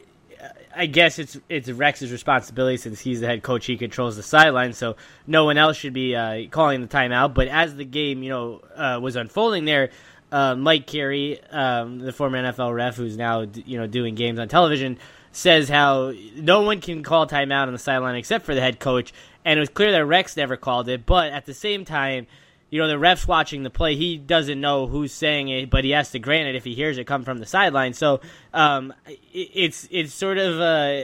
I 0.75 0.87
guess 0.87 1.19
it's 1.19 1.39
it's 1.49 1.69
Rex's 1.69 2.11
responsibility 2.11 2.77
since 2.77 2.99
he's 2.99 3.21
the 3.21 3.27
head 3.27 3.43
coach. 3.43 3.67
He 3.67 3.77
controls 3.77 4.15
the 4.15 4.23
sideline, 4.23 4.73
so 4.73 4.95
no 5.27 5.45
one 5.45 5.59
else 5.59 5.77
should 5.77 5.93
be 5.93 6.15
uh, 6.15 6.47
calling 6.49 6.81
the 6.81 6.87
timeout. 6.87 7.35
But 7.35 7.47
as 7.47 7.75
the 7.75 7.85
game, 7.85 8.23
you 8.23 8.31
know, 8.31 8.61
uh, 8.75 8.99
was 8.99 9.15
unfolding 9.15 9.65
there, 9.65 9.91
uh, 10.31 10.55
Mike 10.55 10.87
Carey, 10.87 11.39
um, 11.51 11.99
the 11.99 12.11
former 12.11 12.41
NFL 12.41 12.73
ref, 12.73 12.95
who's 12.95 13.17
now 13.17 13.41
you 13.41 13.77
know 13.77 13.85
doing 13.85 14.15
games 14.15 14.39
on 14.39 14.47
television, 14.47 14.97
says 15.31 15.69
how 15.69 16.11
no 16.37 16.61
one 16.63 16.81
can 16.81 17.03
call 17.03 17.27
timeout 17.27 17.67
on 17.67 17.73
the 17.73 17.77
sideline 17.77 18.15
except 18.15 18.47
for 18.47 18.55
the 18.55 18.61
head 18.61 18.79
coach, 18.79 19.13
and 19.45 19.59
it 19.59 19.59
was 19.59 19.69
clear 19.69 19.91
that 19.91 20.05
Rex 20.07 20.35
never 20.35 20.57
called 20.57 20.89
it. 20.89 21.05
But 21.05 21.33
at 21.33 21.45
the 21.45 21.53
same 21.53 21.85
time, 21.85 22.25
you 22.71 22.79
know, 22.79 22.87
the 22.87 22.97
ref's 22.97 23.27
watching 23.27 23.63
the 23.63 23.69
play. 23.69 23.95
He 23.95 24.17
doesn't 24.17 24.59
know 24.59 24.87
who's 24.87 25.11
saying 25.11 25.49
it, 25.49 25.69
but 25.69 25.83
he 25.83 25.91
has 25.91 26.09
to 26.11 26.19
grant 26.19 26.47
it 26.47 26.55
if 26.55 26.63
he 26.63 26.73
hears 26.73 26.97
it 26.97 27.05
come 27.05 27.23
from 27.23 27.37
the 27.37 27.45
sideline. 27.45 27.93
So 27.93 28.21
um, 28.53 28.93
it, 29.05 29.19
it's 29.53 29.87
it's 29.91 30.13
sort 30.13 30.37
of 30.37 30.59
uh, 30.59 31.03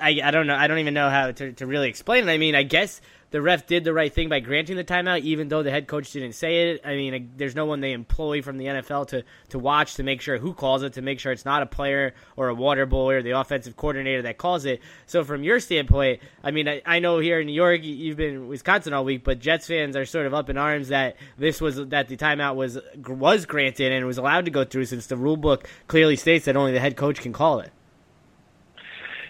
I 0.00 0.20
I 0.22 0.30
don't 0.32 0.48
know 0.48 0.56
I 0.56 0.66
don't 0.66 0.78
even 0.78 0.94
know 0.94 1.08
how 1.08 1.30
to 1.30 1.52
to 1.52 1.66
really 1.66 1.88
explain 1.88 2.28
it. 2.28 2.32
I 2.32 2.36
mean, 2.36 2.56
I 2.56 2.64
guess 2.64 3.00
the 3.30 3.42
ref 3.42 3.66
did 3.66 3.84
the 3.84 3.92
right 3.92 4.12
thing 4.12 4.28
by 4.28 4.40
granting 4.40 4.76
the 4.76 4.84
timeout, 4.84 5.20
even 5.20 5.48
though 5.48 5.62
the 5.62 5.70
head 5.70 5.86
coach 5.86 6.12
didn't 6.12 6.32
say 6.32 6.70
it. 6.70 6.80
I 6.84 6.94
mean, 6.94 7.32
there's 7.36 7.54
no 7.54 7.66
one 7.66 7.80
they 7.80 7.92
employ 7.92 8.40
from 8.40 8.56
the 8.56 8.66
NFL 8.66 9.08
to, 9.08 9.24
to 9.50 9.58
watch 9.58 9.94
to 9.96 10.02
make 10.02 10.22
sure 10.22 10.38
who 10.38 10.54
calls 10.54 10.82
it, 10.82 10.94
to 10.94 11.02
make 11.02 11.20
sure 11.20 11.30
it's 11.30 11.44
not 11.44 11.62
a 11.62 11.66
player 11.66 12.14
or 12.36 12.48
a 12.48 12.54
water 12.54 12.86
boy 12.86 13.14
or 13.14 13.22
the 13.22 13.32
offensive 13.32 13.76
coordinator 13.76 14.22
that 14.22 14.38
calls 14.38 14.64
it. 14.64 14.80
So, 15.06 15.24
from 15.24 15.42
your 15.42 15.60
standpoint, 15.60 16.22
I 16.42 16.50
mean, 16.52 16.68
I, 16.68 16.80
I 16.86 16.98
know 17.00 17.18
here 17.18 17.40
in 17.40 17.46
New 17.46 17.52
York, 17.52 17.82
you've 17.82 18.16
been 18.16 18.34
in 18.34 18.48
Wisconsin 18.48 18.94
all 18.94 19.04
week, 19.04 19.24
but 19.24 19.40
Jets 19.40 19.66
fans 19.66 19.94
are 19.94 20.06
sort 20.06 20.26
of 20.26 20.32
up 20.32 20.48
in 20.48 20.56
arms 20.56 20.88
that 20.88 21.16
this 21.36 21.60
was 21.60 21.76
that 21.88 22.08
the 22.08 22.16
timeout 22.16 22.56
was 22.56 22.78
was 23.06 23.44
granted 23.44 23.92
and 23.92 24.06
was 24.06 24.16
allowed 24.16 24.46
to 24.46 24.50
go 24.50 24.64
through 24.64 24.86
since 24.86 25.06
the 25.06 25.16
rule 25.16 25.36
book 25.36 25.68
clearly 25.86 26.16
states 26.16 26.46
that 26.46 26.56
only 26.56 26.72
the 26.72 26.80
head 26.80 26.96
coach 26.96 27.20
can 27.20 27.32
call 27.32 27.60
it. 27.60 27.72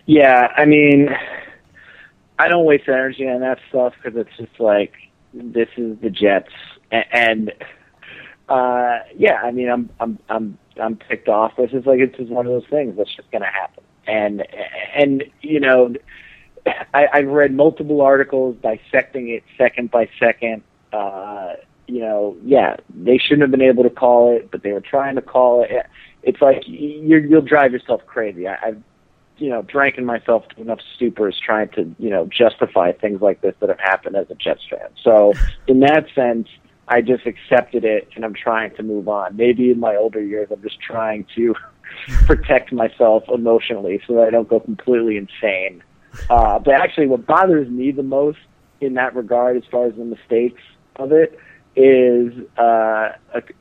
Yeah, 0.06 0.48
I 0.56 0.64
mean, 0.64 1.10
I 2.38 2.48
don't 2.48 2.64
waste 2.64 2.88
energy 2.88 3.28
on 3.28 3.40
that 3.40 3.58
stuff 3.68 3.94
because 4.02 4.18
it's 4.18 4.36
just 4.36 4.60
like 4.60 4.92
this 5.34 5.68
is 5.76 5.98
the 6.00 6.10
Jets, 6.10 6.52
and, 6.90 7.04
and 7.12 7.52
uh, 8.48 8.98
yeah, 9.16 9.40
I 9.42 9.50
mean, 9.50 9.68
I'm 9.68 9.90
I'm 10.00 10.18
I'm 10.28 10.58
I'm 10.80 10.98
ticked 11.08 11.28
off. 11.28 11.52
This 11.56 11.72
is 11.72 11.84
like 11.86 12.00
it's 12.00 12.16
just 12.16 12.30
one 12.30 12.46
of 12.46 12.52
those 12.52 12.68
things 12.70 12.96
that's 12.96 13.14
just 13.14 13.30
going 13.30 13.42
to 13.42 13.48
happen, 13.48 13.84
and 14.06 14.46
and 14.96 15.24
you 15.42 15.60
know, 15.60 15.94
I, 16.94 17.08
I've 17.12 17.28
read 17.28 17.52
multiple 17.52 18.00
articles 18.00 18.56
dissecting 18.62 19.28
it 19.28 19.42
second 19.56 19.90
by 19.90 20.08
second. 20.18 20.62
Uh, 20.92 21.54
you 21.86 22.00
know, 22.00 22.36
yeah, 22.44 22.76
they 22.94 23.18
shouldn't 23.18 23.42
have 23.42 23.50
been 23.50 23.62
able 23.62 23.82
to 23.82 23.90
call 23.90 24.36
it, 24.36 24.50
but 24.50 24.62
they 24.62 24.72
were 24.72 24.80
trying 24.80 25.16
to 25.16 25.22
call 25.22 25.64
it. 25.64 25.86
It's 26.22 26.40
like 26.40 26.62
you're, 26.66 27.24
you'll 27.24 27.42
drive 27.42 27.72
yourself 27.72 28.04
crazy. 28.06 28.46
I, 28.46 28.56
I've 28.62 28.82
you 29.38 29.50
know, 29.50 29.62
drinking 29.62 30.04
myself 30.04 30.48
to 30.48 30.60
enough 30.60 30.80
stupors 30.96 31.34
trying 31.40 31.68
to, 31.70 31.94
you 31.98 32.10
know, 32.10 32.26
justify 32.26 32.92
things 32.92 33.20
like 33.20 33.40
this 33.40 33.54
that 33.60 33.68
have 33.68 33.80
happened 33.80 34.16
as 34.16 34.30
a 34.30 34.34
Jets 34.34 34.62
fan. 34.68 34.88
So 35.02 35.32
in 35.66 35.80
that 35.80 36.06
sense, 36.14 36.48
I 36.88 37.02
just 37.02 37.26
accepted 37.26 37.84
it 37.84 38.08
and 38.16 38.24
I'm 38.24 38.34
trying 38.34 38.74
to 38.76 38.82
move 38.82 39.08
on. 39.08 39.36
Maybe 39.36 39.70
in 39.70 39.78
my 39.78 39.96
older 39.96 40.22
years, 40.22 40.48
I'm 40.50 40.62
just 40.62 40.80
trying 40.80 41.26
to 41.36 41.54
protect 42.26 42.72
myself 42.72 43.24
emotionally 43.32 44.00
so 44.06 44.14
that 44.14 44.24
I 44.24 44.30
don't 44.30 44.48
go 44.48 44.60
completely 44.60 45.16
insane. 45.16 45.82
Uh, 46.30 46.58
but 46.58 46.74
actually, 46.74 47.06
what 47.06 47.26
bothers 47.26 47.68
me 47.68 47.92
the 47.92 48.02
most 48.02 48.38
in 48.80 48.94
that 48.94 49.14
regard, 49.14 49.56
as 49.56 49.62
far 49.70 49.86
as 49.86 49.94
the 49.94 50.04
mistakes 50.04 50.62
of 50.96 51.12
it, 51.12 51.38
is 51.76 52.32
uh, 52.56 53.10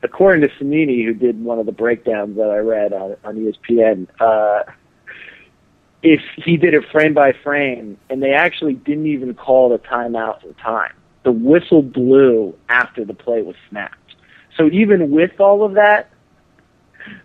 according 0.02 0.42
to 0.42 0.48
Cimini, 0.58 1.04
who 1.04 1.14
did 1.14 1.42
one 1.42 1.58
of 1.58 1.66
the 1.66 1.72
breakdowns 1.72 2.36
that 2.36 2.50
I 2.50 2.58
read 2.58 2.92
on, 2.92 3.16
on 3.24 3.36
ESPN. 3.36 4.08
Uh, 4.18 4.64
if 6.02 6.20
he 6.36 6.56
did 6.56 6.74
it 6.74 6.84
frame 6.90 7.14
by 7.14 7.32
frame 7.32 7.98
and 8.08 8.22
they 8.22 8.32
actually 8.32 8.74
didn't 8.74 9.06
even 9.06 9.34
call 9.34 9.70
the 9.70 9.78
timeout 9.78 10.44
in 10.44 10.54
time. 10.54 10.92
The 11.24 11.32
whistle 11.32 11.82
blew 11.82 12.54
after 12.68 13.04
the 13.04 13.14
play 13.14 13.42
was 13.42 13.56
snapped. 13.68 13.96
So 14.56 14.68
even 14.70 15.10
with 15.10 15.40
all 15.40 15.64
of 15.64 15.74
that, 15.74 16.10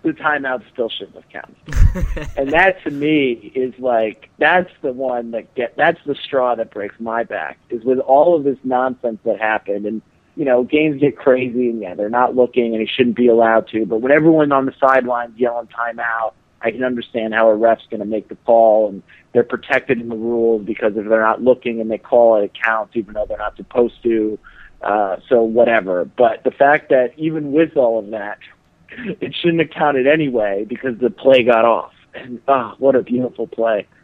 the 0.04 0.10
timeout 0.10 0.64
still 0.72 0.90
shouldn't 0.90 1.16
have 1.16 1.30
counted. 1.30 2.30
and 2.36 2.54
that 2.54 2.82
to 2.84 2.92
me 2.92 3.52
is 3.56 3.74
like 3.80 4.30
that's 4.40 4.70
the 4.82 4.94
one 4.94 5.32
that 5.32 5.54
get 5.56 5.76
that's 5.78 6.00
the 6.06 6.16
straw 6.16 6.56
that 6.56 6.72
breaks 6.72 6.96
my 7.00 7.24
back 7.24 7.58
is 7.70 7.84
with 7.84 8.00
all 8.00 8.36
of 8.36 8.44
this 8.44 8.58
nonsense 8.64 9.20
that 9.26 9.40
happened 9.40 9.86
and 9.86 10.02
you 10.36 10.46
know 10.46 10.64
games 10.64 11.02
get 11.02 11.18
crazy 11.18 11.70
and 11.70 11.82
yeah 11.82 11.94
they're 11.96 12.10
not 12.10 12.36
looking 12.36 12.74
and 12.74 12.82
he 12.82 12.88
shouldn't 12.88 13.16
be 13.16 13.28
allowed 13.28 13.68
to 13.68 13.86
but 13.86 13.98
when 13.98 14.12
everyone 14.12 14.52
on 14.52 14.66
the 14.66 14.74
sidelines 14.80 15.38
yelling 15.38 15.68
timeout 15.68 16.34
I 16.64 16.72
can 16.72 16.84
understand 16.84 17.34
how 17.34 17.50
a 17.50 17.56
ref's 17.56 17.86
going 17.90 18.00
to 18.00 18.06
make 18.06 18.30
the 18.30 18.36
call, 18.36 18.90
and 18.90 19.04
they're 19.34 19.44
protected 19.44 20.00
in 20.00 20.08
the 20.08 20.16
rules 20.16 20.66
because 20.66 20.96
if 20.96 21.08
they're 21.08 21.22
not 21.22 21.42
looking 21.42 21.82
and 21.82 21.92
they 21.92 21.98
call 21.98 22.38
it, 22.38 22.46
it 22.46 22.52
counts, 22.64 22.96
even 22.96 23.14
though 23.14 23.26
they're 23.28 23.38
not 23.38 23.58
supposed 23.58 24.02
to. 24.04 24.40
Uh, 24.82 25.18
so 25.30 25.42
whatever. 25.42 26.06
But 26.06 26.44
the 26.44 26.52
fact 26.52 26.90
that 26.90 27.14
even 27.18 27.52
with 27.52 27.78
all 27.78 28.00
of 28.00 28.12
that, 28.12 28.40
it 28.90 29.36
shouldn't 29.36 29.62
have 29.62 29.72
counted 29.72 30.08
anyway 30.08 30.66
because 30.68 30.98
the 31.00 31.10
play 31.10 31.44
got 31.44 31.66
off. 31.66 31.94
And 32.14 32.40
oh, 32.48 32.76
what 32.78 32.96
a 32.96 33.02
beautiful 33.02 33.48
play! 33.48 33.88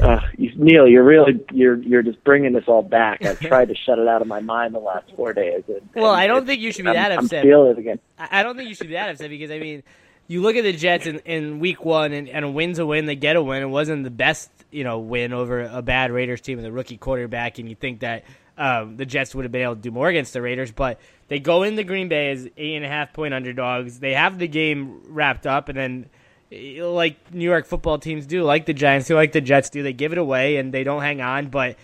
Uh, 0.00 0.20
you, 0.38 0.50
Neil, 0.56 0.88
you're 0.88 1.04
really 1.04 1.38
you're 1.52 1.76
you're 1.82 2.02
just 2.02 2.24
bringing 2.24 2.54
this 2.54 2.64
all 2.66 2.82
back. 2.82 3.22
I've 3.22 3.38
tried 3.40 3.68
to 3.68 3.74
shut 3.74 3.98
it 3.98 4.08
out 4.08 4.22
of 4.22 4.26
my 4.26 4.40
mind 4.40 4.74
the 4.74 4.78
last 4.78 5.04
four 5.14 5.34
days. 5.34 5.64
And, 5.68 5.86
well, 5.94 6.12
and 6.12 6.20
I 6.20 6.26
don't 6.26 6.46
think 6.46 6.62
you 6.62 6.72
should 6.72 6.86
be 6.86 6.92
that 6.92 7.12
I'm, 7.12 7.26
upset. 7.26 7.40
I'm 7.40 7.50
feeling 7.50 7.72
it 7.72 7.78
again. 7.78 7.98
I 8.18 8.42
don't 8.42 8.56
think 8.56 8.70
you 8.70 8.74
should 8.74 8.86
be 8.86 8.94
that 8.94 9.10
upset 9.10 9.28
because 9.28 9.50
I 9.50 9.58
mean 9.58 9.82
you 10.28 10.42
look 10.42 10.56
at 10.56 10.64
the 10.64 10.72
Jets 10.72 11.06
in, 11.06 11.18
in 11.20 11.58
week 11.60 11.84
one, 11.84 12.12
and, 12.12 12.28
and 12.28 12.44
a 12.44 12.50
win's 12.50 12.78
a 12.78 12.86
win. 12.86 13.06
They 13.06 13.16
get 13.16 13.36
a 13.36 13.42
win. 13.42 13.62
It 13.62 13.66
wasn't 13.66 14.04
the 14.04 14.10
best, 14.10 14.50
you 14.70 14.84
know, 14.84 14.98
win 14.98 15.32
over 15.32 15.62
a 15.62 15.82
bad 15.82 16.10
Raiders 16.10 16.40
team 16.40 16.56
with 16.56 16.66
a 16.66 16.72
rookie 16.72 16.96
quarterback, 16.96 17.58
and 17.58 17.68
you 17.68 17.74
think 17.74 18.00
that 18.00 18.24
um, 18.58 18.96
the 18.96 19.06
Jets 19.06 19.34
would 19.34 19.44
have 19.44 19.52
been 19.52 19.62
able 19.62 19.76
to 19.76 19.80
do 19.80 19.90
more 19.90 20.08
against 20.08 20.32
the 20.32 20.42
Raiders. 20.42 20.72
But 20.72 21.00
they 21.28 21.38
go 21.38 21.62
into 21.62 21.84
Green 21.84 22.08
Bay 22.08 22.30
as 22.30 22.48
eight 22.56 22.76
and 22.76 22.84
a 22.84 22.88
half 22.88 23.12
point 23.12 23.34
underdogs. 23.34 23.98
They 23.98 24.14
have 24.14 24.38
the 24.38 24.48
game 24.48 25.02
wrapped 25.08 25.46
up, 25.46 25.68
and 25.68 25.78
then 25.78 26.10
like 26.50 27.32
New 27.32 27.44
York 27.44 27.66
football 27.66 27.98
teams 27.98 28.26
do, 28.26 28.42
like 28.42 28.66
the 28.66 28.72
Giants 28.72 29.08
do, 29.08 29.14
like 29.14 29.32
the 29.32 29.40
Jets 29.40 29.70
do, 29.70 29.82
they 29.82 29.92
give 29.92 30.12
it 30.12 30.18
away 30.18 30.56
and 30.56 30.72
they 30.72 30.84
don't 30.84 31.02
hang 31.02 31.20
on. 31.20 31.48
But 31.48 31.76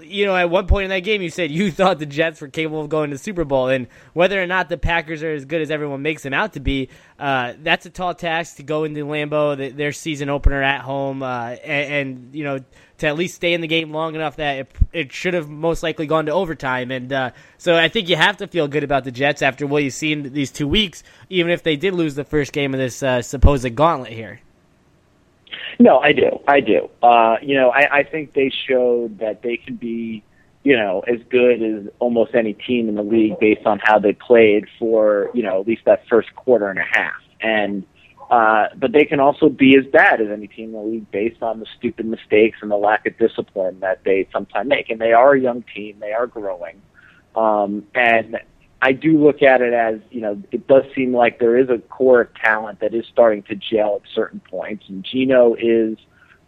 you 0.00 0.26
know, 0.26 0.36
at 0.36 0.48
one 0.48 0.66
point 0.66 0.84
in 0.84 0.90
that 0.90 1.00
game, 1.00 1.22
you 1.22 1.30
said 1.30 1.50
you 1.50 1.70
thought 1.70 1.98
the 1.98 2.06
Jets 2.06 2.40
were 2.40 2.48
capable 2.48 2.82
of 2.82 2.88
going 2.88 3.10
to 3.10 3.16
the 3.16 3.22
Super 3.22 3.44
Bowl, 3.44 3.68
and 3.68 3.88
whether 4.12 4.42
or 4.42 4.46
not 4.46 4.68
the 4.68 4.78
Packers 4.78 5.22
are 5.22 5.32
as 5.32 5.44
good 5.44 5.60
as 5.60 5.70
everyone 5.70 6.02
makes 6.02 6.22
them 6.22 6.32
out 6.32 6.52
to 6.52 6.60
be, 6.60 6.88
uh, 7.18 7.54
that's 7.62 7.86
a 7.86 7.90
tall 7.90 8.14
task 8.14 8.56
to 8.56 8.62
go 8.62 8.84
into 8.84 9.04
Lambeau, 9.04 9.76
their 9.76 9.92
season 9.92 10.28
opener 10.28 10.62
at 10.62 10.82
home, 10.82 11.22
uh, 11.22 11.56
and, 11.64 11.94
and, 11.94 12.34
you 12.34 12.44
know 12.44 12.60
to 13.02 13.08
at 13.08 13.16
least 13.16 13.34
stay 13.34 13.52
in 13.52 13.60
the 13.60 13.66
game 13.66 13.90
long 13.90 14.14
enough 14.14 14.36
that 14.36 14.58
it, 14.58 14.76
it 14.92 15.12
should 15.12 15.34
have 15.34 15.48
most 15.48 15.82
likely 15.82 16.06
gone 16.06 16.26
to 16.26 16.32
overtime. 16.32 16.92
And 16.92 17.12
uh, 17.12 17.30
so 17.58 17.74
I 17.74 17.88
think 17.88 18.08
you 18.08 18.14
have 18.14 18.36
to 18.36 18.46
feel 18.46 18.68
good 18.68 18.84
about 18.84 19.02
the 19.02 19.10
Jets 19.10 19.42
after 19.42 19.66
what 19.66 19.82
you've 19.82 19.92
seen 19.92 20.32
these 20.32 20.52
two 20.52 20.68
weeks, 20.68 21.02
even 21.28 21.50
if 21.50 21.64
they 21.64 21.74
did 21.74 21.94
lose 21.94 22.14
the 22.14 22.22
first 22.22 22.52
game 22.52 22.74
of 22.74 22.78
this 22.78 23.02
uh, 23.02 23.20
supposed 23.20 23.74
gauntlet 23.74 24.12
here. 24.12 24.40
No, 25.78 25.98
I 25.98 26.12
do. 26.12 26.40
I 26.46 26.60
do. 26.60 26.88
Uh, 27.02 27.36
you 27.42 27.56
know, 27.56 27.70
I, 27.70 27.98
I 27.98 28.02
think 28.04 28.34
they 28.34 28.50
showed 28.68 29.18
that 29.18 29.42
they 29.42 29.56
can 29.56 29.76
be, 29.76 30.22
you 30.64 30.76
know, 30.76 31.02
as 31.06 31.20
good 31.30 31.62
as 31.62 31.92
almost 31.98 32.34
any 32.34 32.54
team 32.54 32.88
in 32.88 32.94
the 32.94 33.02
league 33.02 33.38
based 33.40 33.66
on 33.66 33.80
how 33.82 33.98
they 33.98 34.12
played 34.12 34.66
for, 34.78 35.30
you 35.34 35.42
know, 35.42 35.60
at 35.60 35.66
least 35.66 35.82
that 35.86 36.06
first 36.08 36.34
quarter 36.34 36.68
and 36.68 36.78
a 36.78 36.84
half. 36.84 37.20
And 37.40 37.84
uh, 38.30 38.68
but 38.76 38.92
they 38.92 39.04
can 39.04 39.20
also 39.20 39.50
be 39.50 39.76
as 39.76 39.84
bad 39.92 40.20
as 40.22 40.28
any 40.30 40.46
team 40.46 40.70
in 40.70 40.72
the 40.72 40.80
league 40.80 41.10
based 41.10 41.42
on 41.42 41.60
the 41.60 41.66
stupid 41.76 42.06
mistakes 42.06 42.58
and 42.62 42.70
the 42.70 42.76
lack 42.76 43.04
of 43.06 43.18
discipline 43.18 43.78
that 43.80 44.04
they 44.04 44.26
sometimes 44.32 44.68
make. 44.68 44.88
And 44.88 44.98
they 44.98 45.12
are 45.12 45.34
a 45.34 45.40
young 45.40 45.62
team; 45.74 45.98
they 46.00 46.12
are 46.12 46.26
growing. 46.26 46.80
Um, 47.36 47.84
and 47.94 48.38
I 48.82 48.90
do 48.90 49.16
look 49.16 49.42
at 49.42 49.62
it 49.62 49.72
as 49.72 50.00
you 50.10 50.20
know 50.20 50.42
it 50.50 50.66
does 50.66 50.82
seem 50.94 51.14
like 51.14 51.38
there 51.38 51.56
is 51.56 51.70
a 51.70 51.78
core 51.78 52.20
of 52.22 52.34
talent 52.34 52.80
that 52.80 52.92
is 52.92 53.06
starting 53.10 53.44
to 53.44 53.54
gel 53.54 54.00
at 54.02 54.10
certain 54.12 54.40
points, 54.40 54.84
and 54.88 55.04
Geno 55.04 55.54
is 55.54 55.96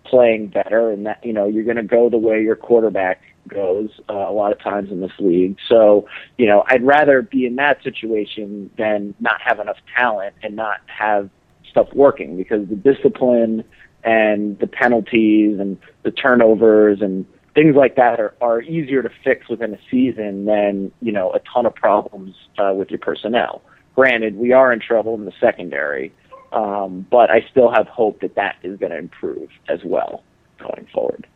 playing 0.05 0.49
better, 0.49 0.91
and 0.91 1.07
that 1.07 1.25
you 1.25 1.33
know 1.33 1.47
you're 1.47 1.65
going 1.65 1.77
to 1.77 1.85
go 1.85 2.11
the 2.11 2.19
way 2.19 2.43
your 2.43 2.57
quarterback 2.57 3.23
goes 3.47 3.89
uh, 4.11 4.15
a 4.15 4.33
lot 4.33 4.51
of 4.51 4.59
times 4.59 4.91
in 4.91 5.01
this 5.01 5.13
league. 5.21 5.57
So 5.69 6.09
you 6.37 6.47
know 6.47 6.65
I'd 6.67 6.85
rather 6.85 7.23
be 7.23 7.47
in 7.47 7.55
that 7.57 7.81
situation 7.85 8.69
than 8.77 9.15
not 9.21 9.41
have 9.41 9.61
enough 9.61 9.79
talent 9.97 10.35
and 10.43 10.57
not 10.57 10.81
have 10.87 11.31
stuff 11.71 11.87
working 11.95 12.37
because 12.37 12.69
the 12.69 12.75
discipline 12.75 13.63
and 14.03 14.59
the 14.59 14.67
penalties 14.67 15.61
and 15.61 15.79
the 16.03 16.11
turnovers 16.11 17.01
and 17.01 17.27
things 17.55 17.77
like 17.77 17.97
that 17.97 18.21
are, 18.21 18.35
are 18.41 18.61
easier 18.61 19.03
to 19.03 19.11
fix 19.23 19.49
within 19.49 19.75
a 19.75 19.79
season 19.91 20.45
than 20.45 20.93
you 21.01 21.13
know 21.13 21.33
a 21.33 21.41
ton 21.53 21.67
of 21.67 21.75
problems 21.75 22.35
uh, 22.59 22.73
with 22.75 22.91
your 22.91 22.99
personnel. 22.99 23.63
Granted, 23.95 24.37
we 24.37 24.53
are 24.53 24.73
in 24.73 24.81
trouble 24.81 25.15
in 25.15 25.25
the 25.25 25.33
secondary, 25.41 26.13
um, 26.53 27.07
but 27.11 27.31
I 27.31 27.47
still 27.51 27.71
have 27.73 27.87
hope 27.87 28.21
that 28.21 28.35
that 28.35 28.57
is 28.63 28.79
going 28.79 28.91
to 28.91 28.99
improve 28.99 29.49
as 29.69 29.81
well 29.85 30.25
going 30.59 30.89
forward. 30.93 31.27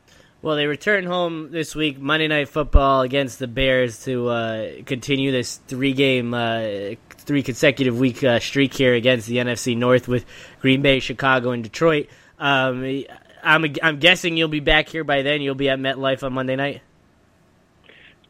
Well, 0.40 0.54
they 0.54 0.66
return 0.66 1.04
home 1.04 1.50
this 1.50 1.74
week, 1.74 1.98
Monday 1.98 2.28
Night 2.28 2.48
Football 2.48 3.00
against 3.00 3.40
the 3.40 3.48
Bears 3.48 4.04
to 4.04 4.28
uh, 4.28 4.70
continue 4.86 5.32
this 5.32 5.56
three-game, 5.56 6.32
uh, 6.32 6.94
three 7.10 7.42
consecutive 7.42 7.98
week 7.98 8.22
uh, 8.22 8.38
streak 8.38 8.72
here 8.72 8.94
against 8.94 9.26
the 9.26 9.38
NFC 9.38 9.76
North 9.76 10.06
with 10.06 10.24
Green 10.60 10.80
Bay, 10.80 11.00
Chicago, 11.00 11.50
and 11.50 11.64
Detroit. 11.64 12.08
Um, 12.38 12.84
I'm 13.42 13.64
I'm 13.82 13.98
guessing 13.98 14.36
you'll 14.36 14.48
be 14.48 14.60
back 14.60 14.88
here 14.88 15.04
by 15.04 15.22
then. 15.22 15.40
You'll 15.40 15.54
be 15.54 15.68
at 15.68 15.78
MetLife 15.78 16.22
on 16.22 16.32
Monday 16.32 16.56
night. 16.56 16.82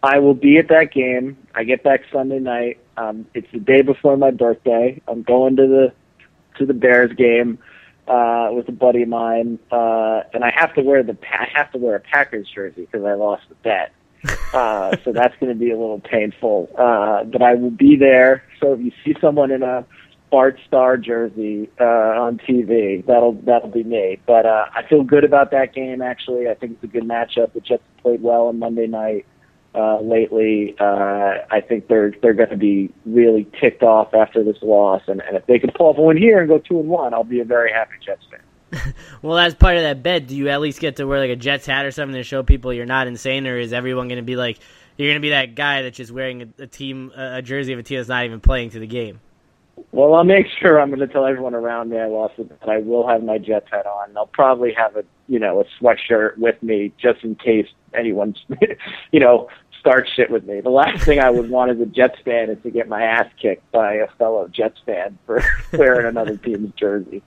I 0.03 0.19
will 0.21 0.35
be 0.35 0.59
at 0.59 0.69
that 0.69 0.93
game. 0.93 1.37
I 1.55 1.65
get 1.65 1.83
back 1.83 2.03
Sunday 2.13 2.39
night. 2.39 2.79
Um, 2.97 3.27
it's 3.35 3.51
the 3.53 3.59
day 3.59 3.83
before 3.83 4.17
my 4.17 4.31
birthday. 4.31 5.01
I'm 5.09 5.23
going 5.23 5.57
to 5.57 5.67
the 5.67 5.93
to 6.59 6.67
the 6.67 6.75
Bears 6.75 7.13
game 7.15 7.59
uh, 8.07 8.51
with 8.53 8.69
a 8.69 8.73
buddy 8.73 9.03
of 9.03 9.09
mine, 9.09 9.59
uh, 9.71 10.23
and 10.33 10.45
I 10.45 10.51
have 10.55 10.75
to 10.75 10.83
wear 10.83 11.03
the 11.03 11.17
I 11.33 11.49
have 11.53 11.73
to 11.73 11.79
wear 11.79 11.97
a 11.97 12.01
Packers 12.01 12.49
jersey 12.55 12.83
because 12.91 13.05
I 13.05 13.15
lost 13.15 13.43
the 13.49 13.55
bet. 13.57 13.93
Uh, 14.53 14.97
so 15.05 15.13
that's 15.13 15.37
going 15.39 15.53
to 15.53 15.59
be 15.59 15.71
a 15.71 15.79
little 15.79 16.01
painful. 16.01 16.69
Uh, 16.77 17.25
but 17.25 17.43
I 17.43 17.55
will 17.55 17.71
be 17.71 17.97
there. 17.97 18.43
So 18.61 18.73
if 18.73 18.81
you 18.81 18.93
see 19.05 19.15
someone 19.21 19.51
in 19.51 19.63
a 19.63 19.85
Bart 20.31 20.59
Starr 20.67 20.97
jersey 20.97 21.71
uh, 21.81 21.85
on 21.85 22.39
TV. 22.39 23.05
That'll 23.07 23.33
that'll 23.33 23.71
be 23.71 23.85
me. 23.85 24.21
But 24.27 24.47
uh, 24.47 24.67
I 24.75 24.87
feel 24.89 25.03
good 25.03 25.25
about 25.25 25.51
that 25.53 25.75
game. 25.75 26.03
Actually, 26.03 26.49
I 26.49 26.55
think 26.55 26.73
it's 26.73 26.85
a 26.85 26.87
good 26.87 27.05
matchup. 27.05 27.53
The 27.53 27.61
Jets 27.61 27.83
played 28.03 28.23
well 28.23 28.49
on 28.49 28.59
Monday 28.59 28.87
night 28.87 29.27
uh, 29.75 30.01
lately. 30.01 30.77
Uh, 30.79 31.35
I 31.51 31.61
think 31.67 31.89
they're 31.89 32.13
they're 32.23 32.35
going 32.35 32.51
to 32.51 32.57
be 32.57 32.93
really 33.07 33.47
ticked 33.61 33.83
off 33.83 34.15
after 34.15 34.43
this 34.45 34.59
loss, 34.63 35.03
and, 35.07 35.23
and 35.23 35.37
if 35.37 35.47
they 35.47 35.59
can 35.59 35.71
pull 35.71 35.87
off 35.87 35.99
a 35.99 36.03
win 36.03 36.17
here 36.17 36.41
and 36.41 36.49
go 36.49 36.59
two 36.59 36.81
and 36.81 36.89
one, 36.89 37.15
I'll 37.15 37.25
be 37.25 37.41
a 37.41 37.45
very 37.45 37.73
happy 37.73 37.95
Jets 38.05 38.25
fan. 38.31 38.95
well, 39.23 39.39
as 39.39 39.55
part 39.55 39.77
of 39.77 39.83
that 39.83 40.03
bet, 40.03 40.27
do 40.27 40.37
you 40.37 40.49
at 40.49 40.61
least 40.61 40.81
get 40.81 40.97
to 40.97 41.07
wear 41.07 41.21
like 41.21 41.31
a 41.31 41.37
Jets 41.37 41.65
hat 41.65 41.87
or 41.87 41.91
something 41.91 42.17
to 42.17 42.23
show 42.23 42.43
people 42.43 42.73
you're 42.73 42.87
not 42.87 43.07
insane, 43.07 43.47
or 43.47 43.59
is 43.59 43.73
everyone 43.73 44.09
going 44.09 44.19
to 44.19 44.25
be 44.25 44.37
like 44.37 44.59
you're 44.97 45.09
going 45.09 45.21
to 45.21 45.23
be 45.23 45.31
that 45.31 45.55
guy 45.55 45.83
that's 45.83 45.97
just 45.97 46.11
wearing 46.11 46.43
a, 46.43 46.63
a 46.65 46.67
team 46.67 47.13
a 47.17 47.41
jersey 47.41 47.73
of 47.73 47.79
a 47.79 47.83
team 47.83 47.99
that's 47.99 48.09
not 48.09 48.25
even 48.25 48.41
playing 48.41 48.71
to 48.71 48.79
the 48.79 48.87
game? 48.87 49.21
Well, 49.93 50.15
I'll 50.15 50.25
make 50.25 50.47
sure 50.61 50.81
I'm 50.81 50.89
going 50.89 51.01
to 51.01 51.07
tell 51.07 51.27
everyone 51.27 51.55
around 51.55 51.91
me 51.91 51.99
I 51.99 52.07
lost 52.07 52.35
it, 52.39 52.49
but 52.49 52.69
I 52.69 52.79
will 52.79 53.07
have 53.09 53.23
my 53.23 53.39
Jets 53.39 53.69
hat 53.71 53.87
on. 53.87 54.17
I'll 54.17 54.27
probably 54.27 54.73
have 54.75 54.97
a 54.97 55.05
you 55.27 55.39
know 55.39 55.61
a 55.61 55.65
sweatshirt 55.83 56.39
with 56.39 56.63
me 56.63 56.93
just 57.01 57.23
in 57.23 57.35
case 57.35 57.67
anyone 57.95 58.35
you 59.13 59.21
know 59.21 59.49
starts 59.81 60.11
shit 60.15 60.31
with 60.31 60.45
me. 60.45 60.61
The 60.61 60.71
last 60.71 61.05
thing 61.05 61.21
I 61.21 61.31
would 61.31 61.51
want 61.51 61.71
as 61.71 61.81
a 61.81 61.87
Jets 61.87 62.19
fan 62.25 62.51
is 62.51 62.63
to 62.63 62.71
get 62.71 62.89
my 62.89 63.03
ass 63.03 63.27
kicked 63.41 63.71
by 63.73 63.95
a 63.95 64.09
fellow 64.19 64.49
Jets 64.49 64.79
fan 64.85 65.19
for 65.27 65.43
wearing 65.73 66.07
another 66.07 66.37
team's 66.37 66.73
jersey. 66.75 67.23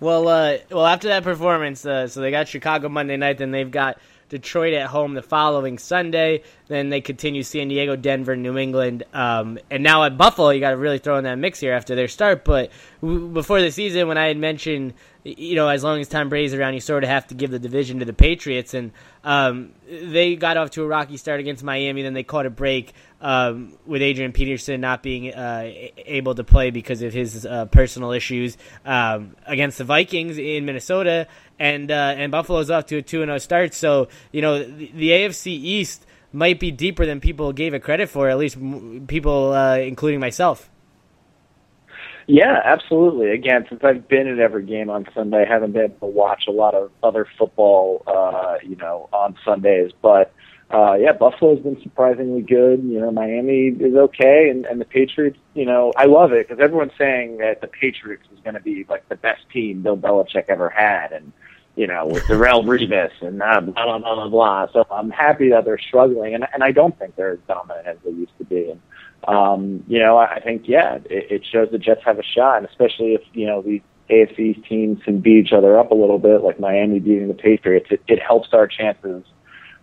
Well, 0.00 0.28
uh, 0.28 0.58
well, 0.70 0.86
after 0.86 1.08
that 1.08 1.24
performance, 1.24 1.84
uh, 1.84 2.08
so 2.08 2.20
they 2.20 2.30
got 2.30 2.48
Chicago 2.48 2.88
Monday 2.88 3.16
night, 3.16 3.38
then 3.38 3.50
they've 3.50 3.70
got 3.70 3.98
Detroit 4.32 4.72
at 4.72 4.86
home 4.86 5.12
the 5.12 5.20
following 5.20 5.76
Sunday. 5.76 6.42
Then 6.66 6.88
they 6.88 7.02
continue 7.02 7.42
San 7.42 7.68
Diego, 7.68 7.96
Denver, 7.96 8.34
New 8.34 8.56
England, 8.56 9.04
um, 9.12 9.58
and 9.70 9.82
now 9.82 10.04
at 10.04 10.16
Buffalo. 10.16 10.48
You 10.48 10.60
got 10.60 10.70
to 10.70 10.78
really 10.78 10.98
throw 10.98 11.18
in 11.18 11.24
that 11.24 11.34
mix 11.36 11.60
here 11.60 11.74
after 11.74 11.94
their 11.94 12.08
start. 12.08 12.42
But 12.42 12.72
w- 13.02 13.28
before 13.28 13.60
the 13.60 13.70
season, 13.70 14.08
when 14.08 14.16
I 14.16 14.28
had 14.28 14.38
mentioned, 14.38 14.94
you 15.24 15.54
know, 15.54 15.68
as 15.68 15.84
long 15.84 16.00
as 16.00 16.08
Tom 16.08 16.28
Brady's 16.28 16.54
around, 16.54 16.74
you 16.74 16.80
sort 16.80 17.04
of 17.04 17.10
have 17.10 17.28
to 17.28 17.34
give 17.34 17.50
the 17.50 17.58
division 17.58 18.00
to 18.00 18.04
the 18.04 18.12
Patriots, 18.12 18.74
and 18.74 18.92
um, 19.22 19.72
they 19.88 20.34
got 20.34 20.56
off 20.56 20.70
to 20.70 20.82
a 20.82 20.86
rocky 20.86 21.16
start 21.16 21.38
against 21.38 21.62
Miami. 21.62 22.02
Then 22.02 22.12
they 22.12 22.24
caught 22.24 22.46
a 22.46 22.50
break 22.50 22.92
um, 23.20 23.76
with 23.86 24.02
Adrian 24.02 24.32
Peterson 24.32 24.80
not 24.80 25.02
being 25.02 25.32
uh, 25.32 25.70
able 25.96 26.34
to 26.34 26.42
play 26.42 26.70
because 26.70 27.02
of 27.02 27.12
his 27.12 27.46
uh, 27.46 27.66
personal 27.66 28.10
issues 28.10 28.58
um, 28.84 29.36
against 29.46 29.78
the 29.78 29.84
Vikings 29.84 30.38
in 30.38 30.64
Minnesota 30.64 31.28
and 31.62 31.92
uh, 31.92 32.14
and 32.16 32.32
Buffalo's 32.32 32.70
off 32.70 32.86
to 32.86 32.96
a 32.96 33.02
two 33.02 33.22
and 33.22 33.28
zero 33.28 33.38
start. 33.38 33.74
So 33.74 34.08
you 34.32 34.42
know 34.42 34.64
the, 34.64 34.90
the, 34.92 35.10
AFC 35.10 35.46
East 35.46 36.04
might 36.32 36.58
be 36.58 36.72
deeper 36.72 37.06
than 37.06 37.20
people 37.20 37.52
gave 37.52 37.72
it 37.72 37.80
credit 37.84 38.08
for. 38.08 38.28
At 38.28 38.38
least 38.38 38.58
people, 39.06 39.52
uh, 39.52 39.76
including 39.76 40.18
myself. 40.18 40.68
Yeah, 42.26 42.60
absolutely. 42.64 43.30
Again, 43.30 43.66
since 43.68 43.82
I've 43.84 44.08
been 44.08 44.28
at 44.28 44.38
every 44.38 44.64
game 44.64 44.90
on 44.90 45.06
Sunday, 45.14 45.44
I 45.46 45.52
haven't 45.52 45.72
been 45.72 45.84
able 45.84 45.98
to 45.98 46.06
watch 46.06 46.44
a 46.48 46.52
lot 46.52 46.74
of 46.74 46.90
other 47.02 47.26
football, 47.38 48.02
uh, 48.06 48.58
you 48.62 48.76
know, 48.76 49.08
on 49.12 49.36
Sundays. 49.44 49.90
But 50.00 50.32
uh, 50.70 50.94
yeah, 50.94 51.12
Buffalo's 51.12 51.60
been 51.60 51.80
surprisingly 51.82 52.42
good. 52.42 52.82
You 52.82 53.00
know, 53.00 53.10
Miami 53.10 53.68
is 53.68 53.94
okay, 53.94 54.48
and, 54.50 54.64
and 54.64 54.80
the 54.80 54.84
Patriots. 54.84 55.38
You 55.54 55.66
know, 55.66 55.92
I 55.96 56.06
love 56.06 56.32
it 56.32 56.48
because 56.48 56.62
everyone's 56.62 56.96
saying 56.96 57.38
that 57.38 57.60
the 57.60 57.66
Patriots 57.66 58.24
is 58.32 58.38
going 58.40 58.54
to 58.54 58.60
be 58.60 58.86
like 58.88 59.08
the 59.08 59.16
best 59.16 59.42
team 59.52 59.82
Bill 59.82 59.96
Belichick 59.96 60.44
ever 60.48 60.70
had, 60.70 61.12
and 61.12 61.32
you 61.76 61.86
know, 61.86 62.06
with 62.06 62.24
Darrelle 62.24 62.64
Revis 62.64 63.10
and 63.20 63.42
uh, 63.42 63.60
blah, 63.60 63.84
blah, 63.84 63.98
blah, 63.98 64.14
blah, 64.14 64.28
blah. 64.28 64.66
So 64.72 64.86
I'm 64.90 65.10
happy 65.10 65.50
that 65.50 65.64
they're 65.64 65.78
struggling, 65.78 66.34
and, 66.34 66.46
and 66.54 66.62
I 66.62 66.72
don't 66.72 66.98
think 66.98 67.16
they're 67.16 67.32
as 67.32 67.38
dominant 67.48 67.86
as 67.86 67.96
they 68.04 68.10
used 68.10 68.36
to 68.38 68.44
be. 68.44 68.70
And, 68.70 68.80
um, 69.28 69.84
you 69.86 69.98
know, 69.98 70.16
I 70.16 70.40
think, 70.40 70.62
yeah, 70.66 70.96
it, 71.04 71.30
it 71.30 71.46
shows 71.50 71.68
the 71.70 71.78
Jets 71.78 72.02
have 72.04 72.18
a 72.18 72.22
shot, 72.22 72.58
and 72.58 72.66
especially 72.66 73.14
if, 73.14 73.22
you 73.32 73.46
know, 73.46 73.62
these 73.62 73.82
AFC 74.10 74.66
teams 74.68 75.02
can 75.04 75.20
beat 75.20 75.46
each 75.46 75.52
other 75.52 75.78
up 75.78 75.90
a 75.90 75.94
little 75.94 76.18
bit, 76.18 76.42
like 76.42 76.58
Miami 76.58 76.98
beating 76.98 77.28
the 77.28 77.34
Patriots, 77.34 77.86
it, 77.90 78.02
it 78.08 78.20
helps 78.20 78.48
our 78.52 78.66
chances 78.66 79.24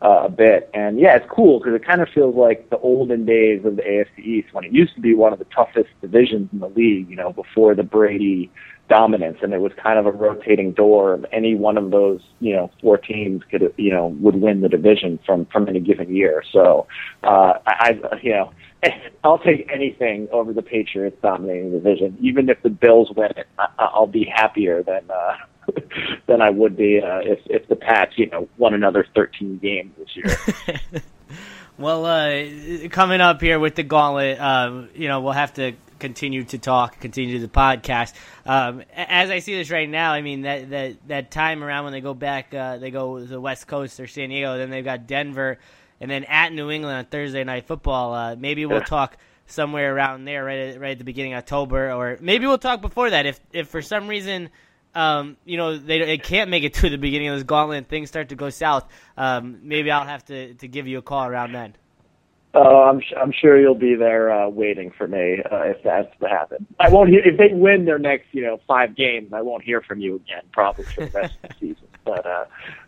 uh, 0.02 0.24
a 0.26 0.30
bit. 0.30 0.70
And 0.74 1.00
yeah, 1.00 1.16
it's 1.16 1.26
cool 1.30 1.60
because 1.60 1.74
it 1.74 1.86
kind 1.86 2.02
of 2.02 2.10
feels 2.10 2.36
like 2.36 2.70
the 2.70 2.78
olden 2.78 3.26
days 3.26 3.66
of 3.66 3.76
the 3.76 3.82
AFC 3.82 4.20
East 4.20 4.54
when 4.54 4.64
it 4.64 4.72
used 4.72 4.94
to 4.96 5.02
be 5.02 5.14
one 5.14 5.34
of 5.34 5.40
the 5.40 5.46
toughest 5.46 5.90
divisions 6.02 6.50
in 6.54 6.60
the 6.60 6.70
league, 6.70 7.10
you 7.10 7.16
know, 7.16 7.32
before 7.32 7.76
the 7.76 7.84
Brady 7.84 8.52
dominance 8.90 9.38
and 9.44 9.54
it 9.54 9.62
was 9.62 9.72
kind 9.82 10.00
of 10.00 10.08
a 10.08 10.12
rotating 10.12 10.72
door 10.72 11.14
of 11.14 11.26
any 11.32 11.54
one 11.54 11.78
of 11.78 11.92
those 11.92 12.22
you 12.40 12.56
know 12.56 12.72
four 12.82 12.98
teams 12.98 13.44
could 13.50 13.72
you 13.78 13.92
know 13.92 14.08
would 14.20 14.36
win 14.36 14.62
the 14.62 14.68
division 14.68 15.20
from 15.26 15.46
from 15.46 15.70
any 15.70 15.80
given 15.80 16.14
year 16.14 16.44
so 16.52 16.88
uh 17.24 17.54
i 17.68 18.00
i 18.12 18.20
you 18.24 18.32
know 18.32 18.52
i'll 19.24 19.40
take 19.40 19.70
anything 19.72 20.28
over 20.32 20.54
the 20.54 20.62
patriots 20.62 21.18
dominating 21.22 21.72
the 21.72 21.80
division 21.80 22.18
even 22.22 22.50
if 22.50 22.62
the 22.64 22.70
bills 22.70 23.12
win 23.16 23.32
I, 23.58 23.68
i'll 23.78 24.08
be 24.08 24.26
happier 24.26 24.84
than 24.84 25.10
uh 25.10 25.36
than 26.28 26.42
i 26.42 26.50
would 26.50 26.78
be 26.78 27.00
uh 27.00 27.20
if 27.20 27.40
if 27.46 27.68
the 27.68 27.76
pats 27.76 28.14
you 28.18 28.30
know 28.30 28.48
won 28.58 28.74
another 28.74 29.06
13 29.16 29.60
games 29.60 29.94
this 29.98 30.16
year 30.16 31.02
Well, 31.80 32.06
uh, 32.06 32.90
coming 32.90 33.22
up 33.22 33.40
here 33.40 33.58
with 33.58 33.76
the 33.76 33.84
gauntlet, 33.84 34.38
uh, 34.38 34.82
you 34.96 35.08
know, 35.08 35.22
we'll 35.22 35.32
have 35.32 35.54
to 35.54 35.76
continue 35.98 36.44
to 36.44 36.58
talk, 36.58 37.00
continue 37.00 37.40
the 37.40 37.48
podcast. 37.48 38.14
Um, 38.46 38.84
as 38.94 39.30
I 39.30 39.40
see 39.40 39.56
this 39.56 39.70
right 39.70 39.88
now, 39.88 40.12
I 40.12 40.22
mean 40.22 40.42
that 40.42 40.70
that 40.72 41.08
that 41.08 41.32
time 41.32 41.64
around 41.64 41.86
when 41.86 41.94
they 41.94 42.02
go 42.02 42.14
back, 42.14 42.54
uh, 42.54 42.80
they 42.80 42.92
go 42.92 43.20
the 43.20 43.40
West 43.40 43.68
Coast 43.68 43.98
or 44.02 44.08
San 44.08 44.28
Diego, 44.28 44.58
then 44.58 44.70
they've 44.70 44.84
got 44.84 45.08
Denver, 45.08 45.58
and 46.02 46.10
then 46.10 46.24
at 46.26 46.54
New 46.54 46.72
England 46.72 46.98
on 46.98 47.06
Thursday 47.06 47.44
night 47.44 47.66
football. 47.66 48.14
Uh, 48.14 48.36
maybe 48.36 48.66
we'll 48.66 48.82
talk 48.82 49.18
somewhere 49.46 49.94
around 49.94 50.26
there, 50.26 50.44
right 50.44 50.60
at, 50.60 50.80
right 50.80 50.92
at 50.92 50.98
the 50.98 51.04
beginning 51.04 51.34
of 51.34 51.40
October, 51.40 51.92
or 51.92 52.18
maybe 52.22 52.46
we'll 52.46 52.58
talk 52.58 52.82
before 52.82 53.10
that 53.10 53.26
if 53.26 53.40
if 53.52 53.68
for 53.68 53.82
some 53.82 54.08
reason. 54.08 54.50
Um, 54.96 55.38
you 55.46 55.56
know 55.56 55.78
they, 55.78 56.00
they 56.00 56.18
can't 56.18 56.50
make 56.50 56.64
it 56.64 56.74
to 56.76 56.90
the 56.90 56.98
beginning 56.98 57.28
of 57.28 57.36
this 57.36 57.44
gauntlet 57.44 57.78
and 57.78 57.88
things 57.88 58.10
start 58.10 58.30
to 58.30 58.36
go 58.36 58.50
south. 58.50 58.88
Um, 59.18 59.60
maybe 59.62 59.92
I'll 59.92 60.06
have 60.06 60.26
to, 60.26 60.56
to 60.56 60.68
give 60.68 60.88
you 60.88 60.98
a 60.98 61.02
call 61.04 61.26
around 61.28 61.52
then. 61.52 61.76
Oh, 62.56 62.90
I'm 62.90 63.00
I'm 63.22 63.32
sure 63.32 63.60
you'll 63.60 63.76
be 63.76 63.94
there 63.94 64.32
uh, 64.32 64.50
waiting 64.50 64.92
for 64.98 65.08
me 65.08 65.38
uh, 65.52 65.62
if 65.66 65.84
that's 65.84 66.10
to 66.20 66.28
happen. 66.28 66.66
I 66.80 66.90
won't 66.90 67.10
hear 67.10 67.22
if 67.24 67.38
they 67.38 67.54
win 67.54 67.86
their 67.86 68.00
next 68.00 68.26
you 68.32 68.42
know 68.42 68.60
five 68.68 68.96
games. 68.96 69.32
I 69.34 69.44
won't 69.44 69.64
hear 69.64 69.82
from 69.82 70.00
you 70.00 70.16
again 70.16 70.42
probably 70.52 70.86
for 70.86 71.06
the 71.06 71.12
rest 71.12 71.36
of 71.44 71.50
the 71.50 71.56
season. 71.60 71.88
But 72.10 72.26
uh, 72.26 72.46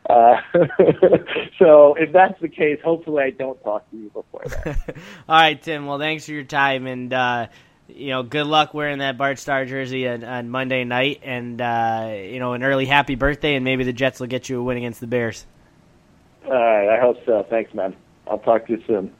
uh, 0.09 0.41
so 1.59 1.93
if 1.95 2.11
that's 2.11 2.39
the 2.41 2.49
case, 2.49 2.79
hopefully 2.83 3.23
I 3.23 3.29
don't 3.29 3.61
talk 3.63 3.89
to 3.91 3.97
you 3.97 4.09
before 4.09 4.43
that. 4.45 4.95
All 5.29 5.39
right, 5.39 5.61
Tim. 5.61 5.85
Well, 5.85 5.99
thanks 5.99 6.25
for 6.25 6.31
your 6.31 6.43
time 6.43 6.87
and. 6.87 7.13
Uh, 7.13 7.47
you 7.93 8.07
know, 8.07 8.23
good 8.23 8.47
luck 8.47 8.73
wearing 8.73 8.99
that 8.99 9.17
Bart 9.17 9.37
Starr 9.37 9.65
jersey 9.65 10.07
on, 10.07 10.23
on 10.23 10.49
Monday 10.49 10.85
night, 10.85 11.19
and 11.23 11.61
uh, 11.61 12.13
you 12.15 12.39
know, 12.39 12.53
an 12.53 12.63
early 12.63 12.85
happy 12.85 13.15
birthday, 13.15 13.55
and 13.55 13.65
maybe 13.65 13.83
the 13.83 13.91
Jets 13.91 14.21
will 14.21 14.27
get 14.27 14.47
you 14.47 14.61
a 14.61 14.63
win 14.63 14.77
against 14.77 15.01
the 15.01 15.07
Bears. 15.07 15.45
All 16.45 16.53
right, 16.53 16.87
I 16.87 17.01
hope 17.01 17.17
so. 17.25 17.45
Thanks, 17.49 17.73
man. 17.73 17.93
I'll 18.27 18.39
talk 18.39 18.67
to 18.67 18.71
you 18.71 18.83
soon. 18.87 19.11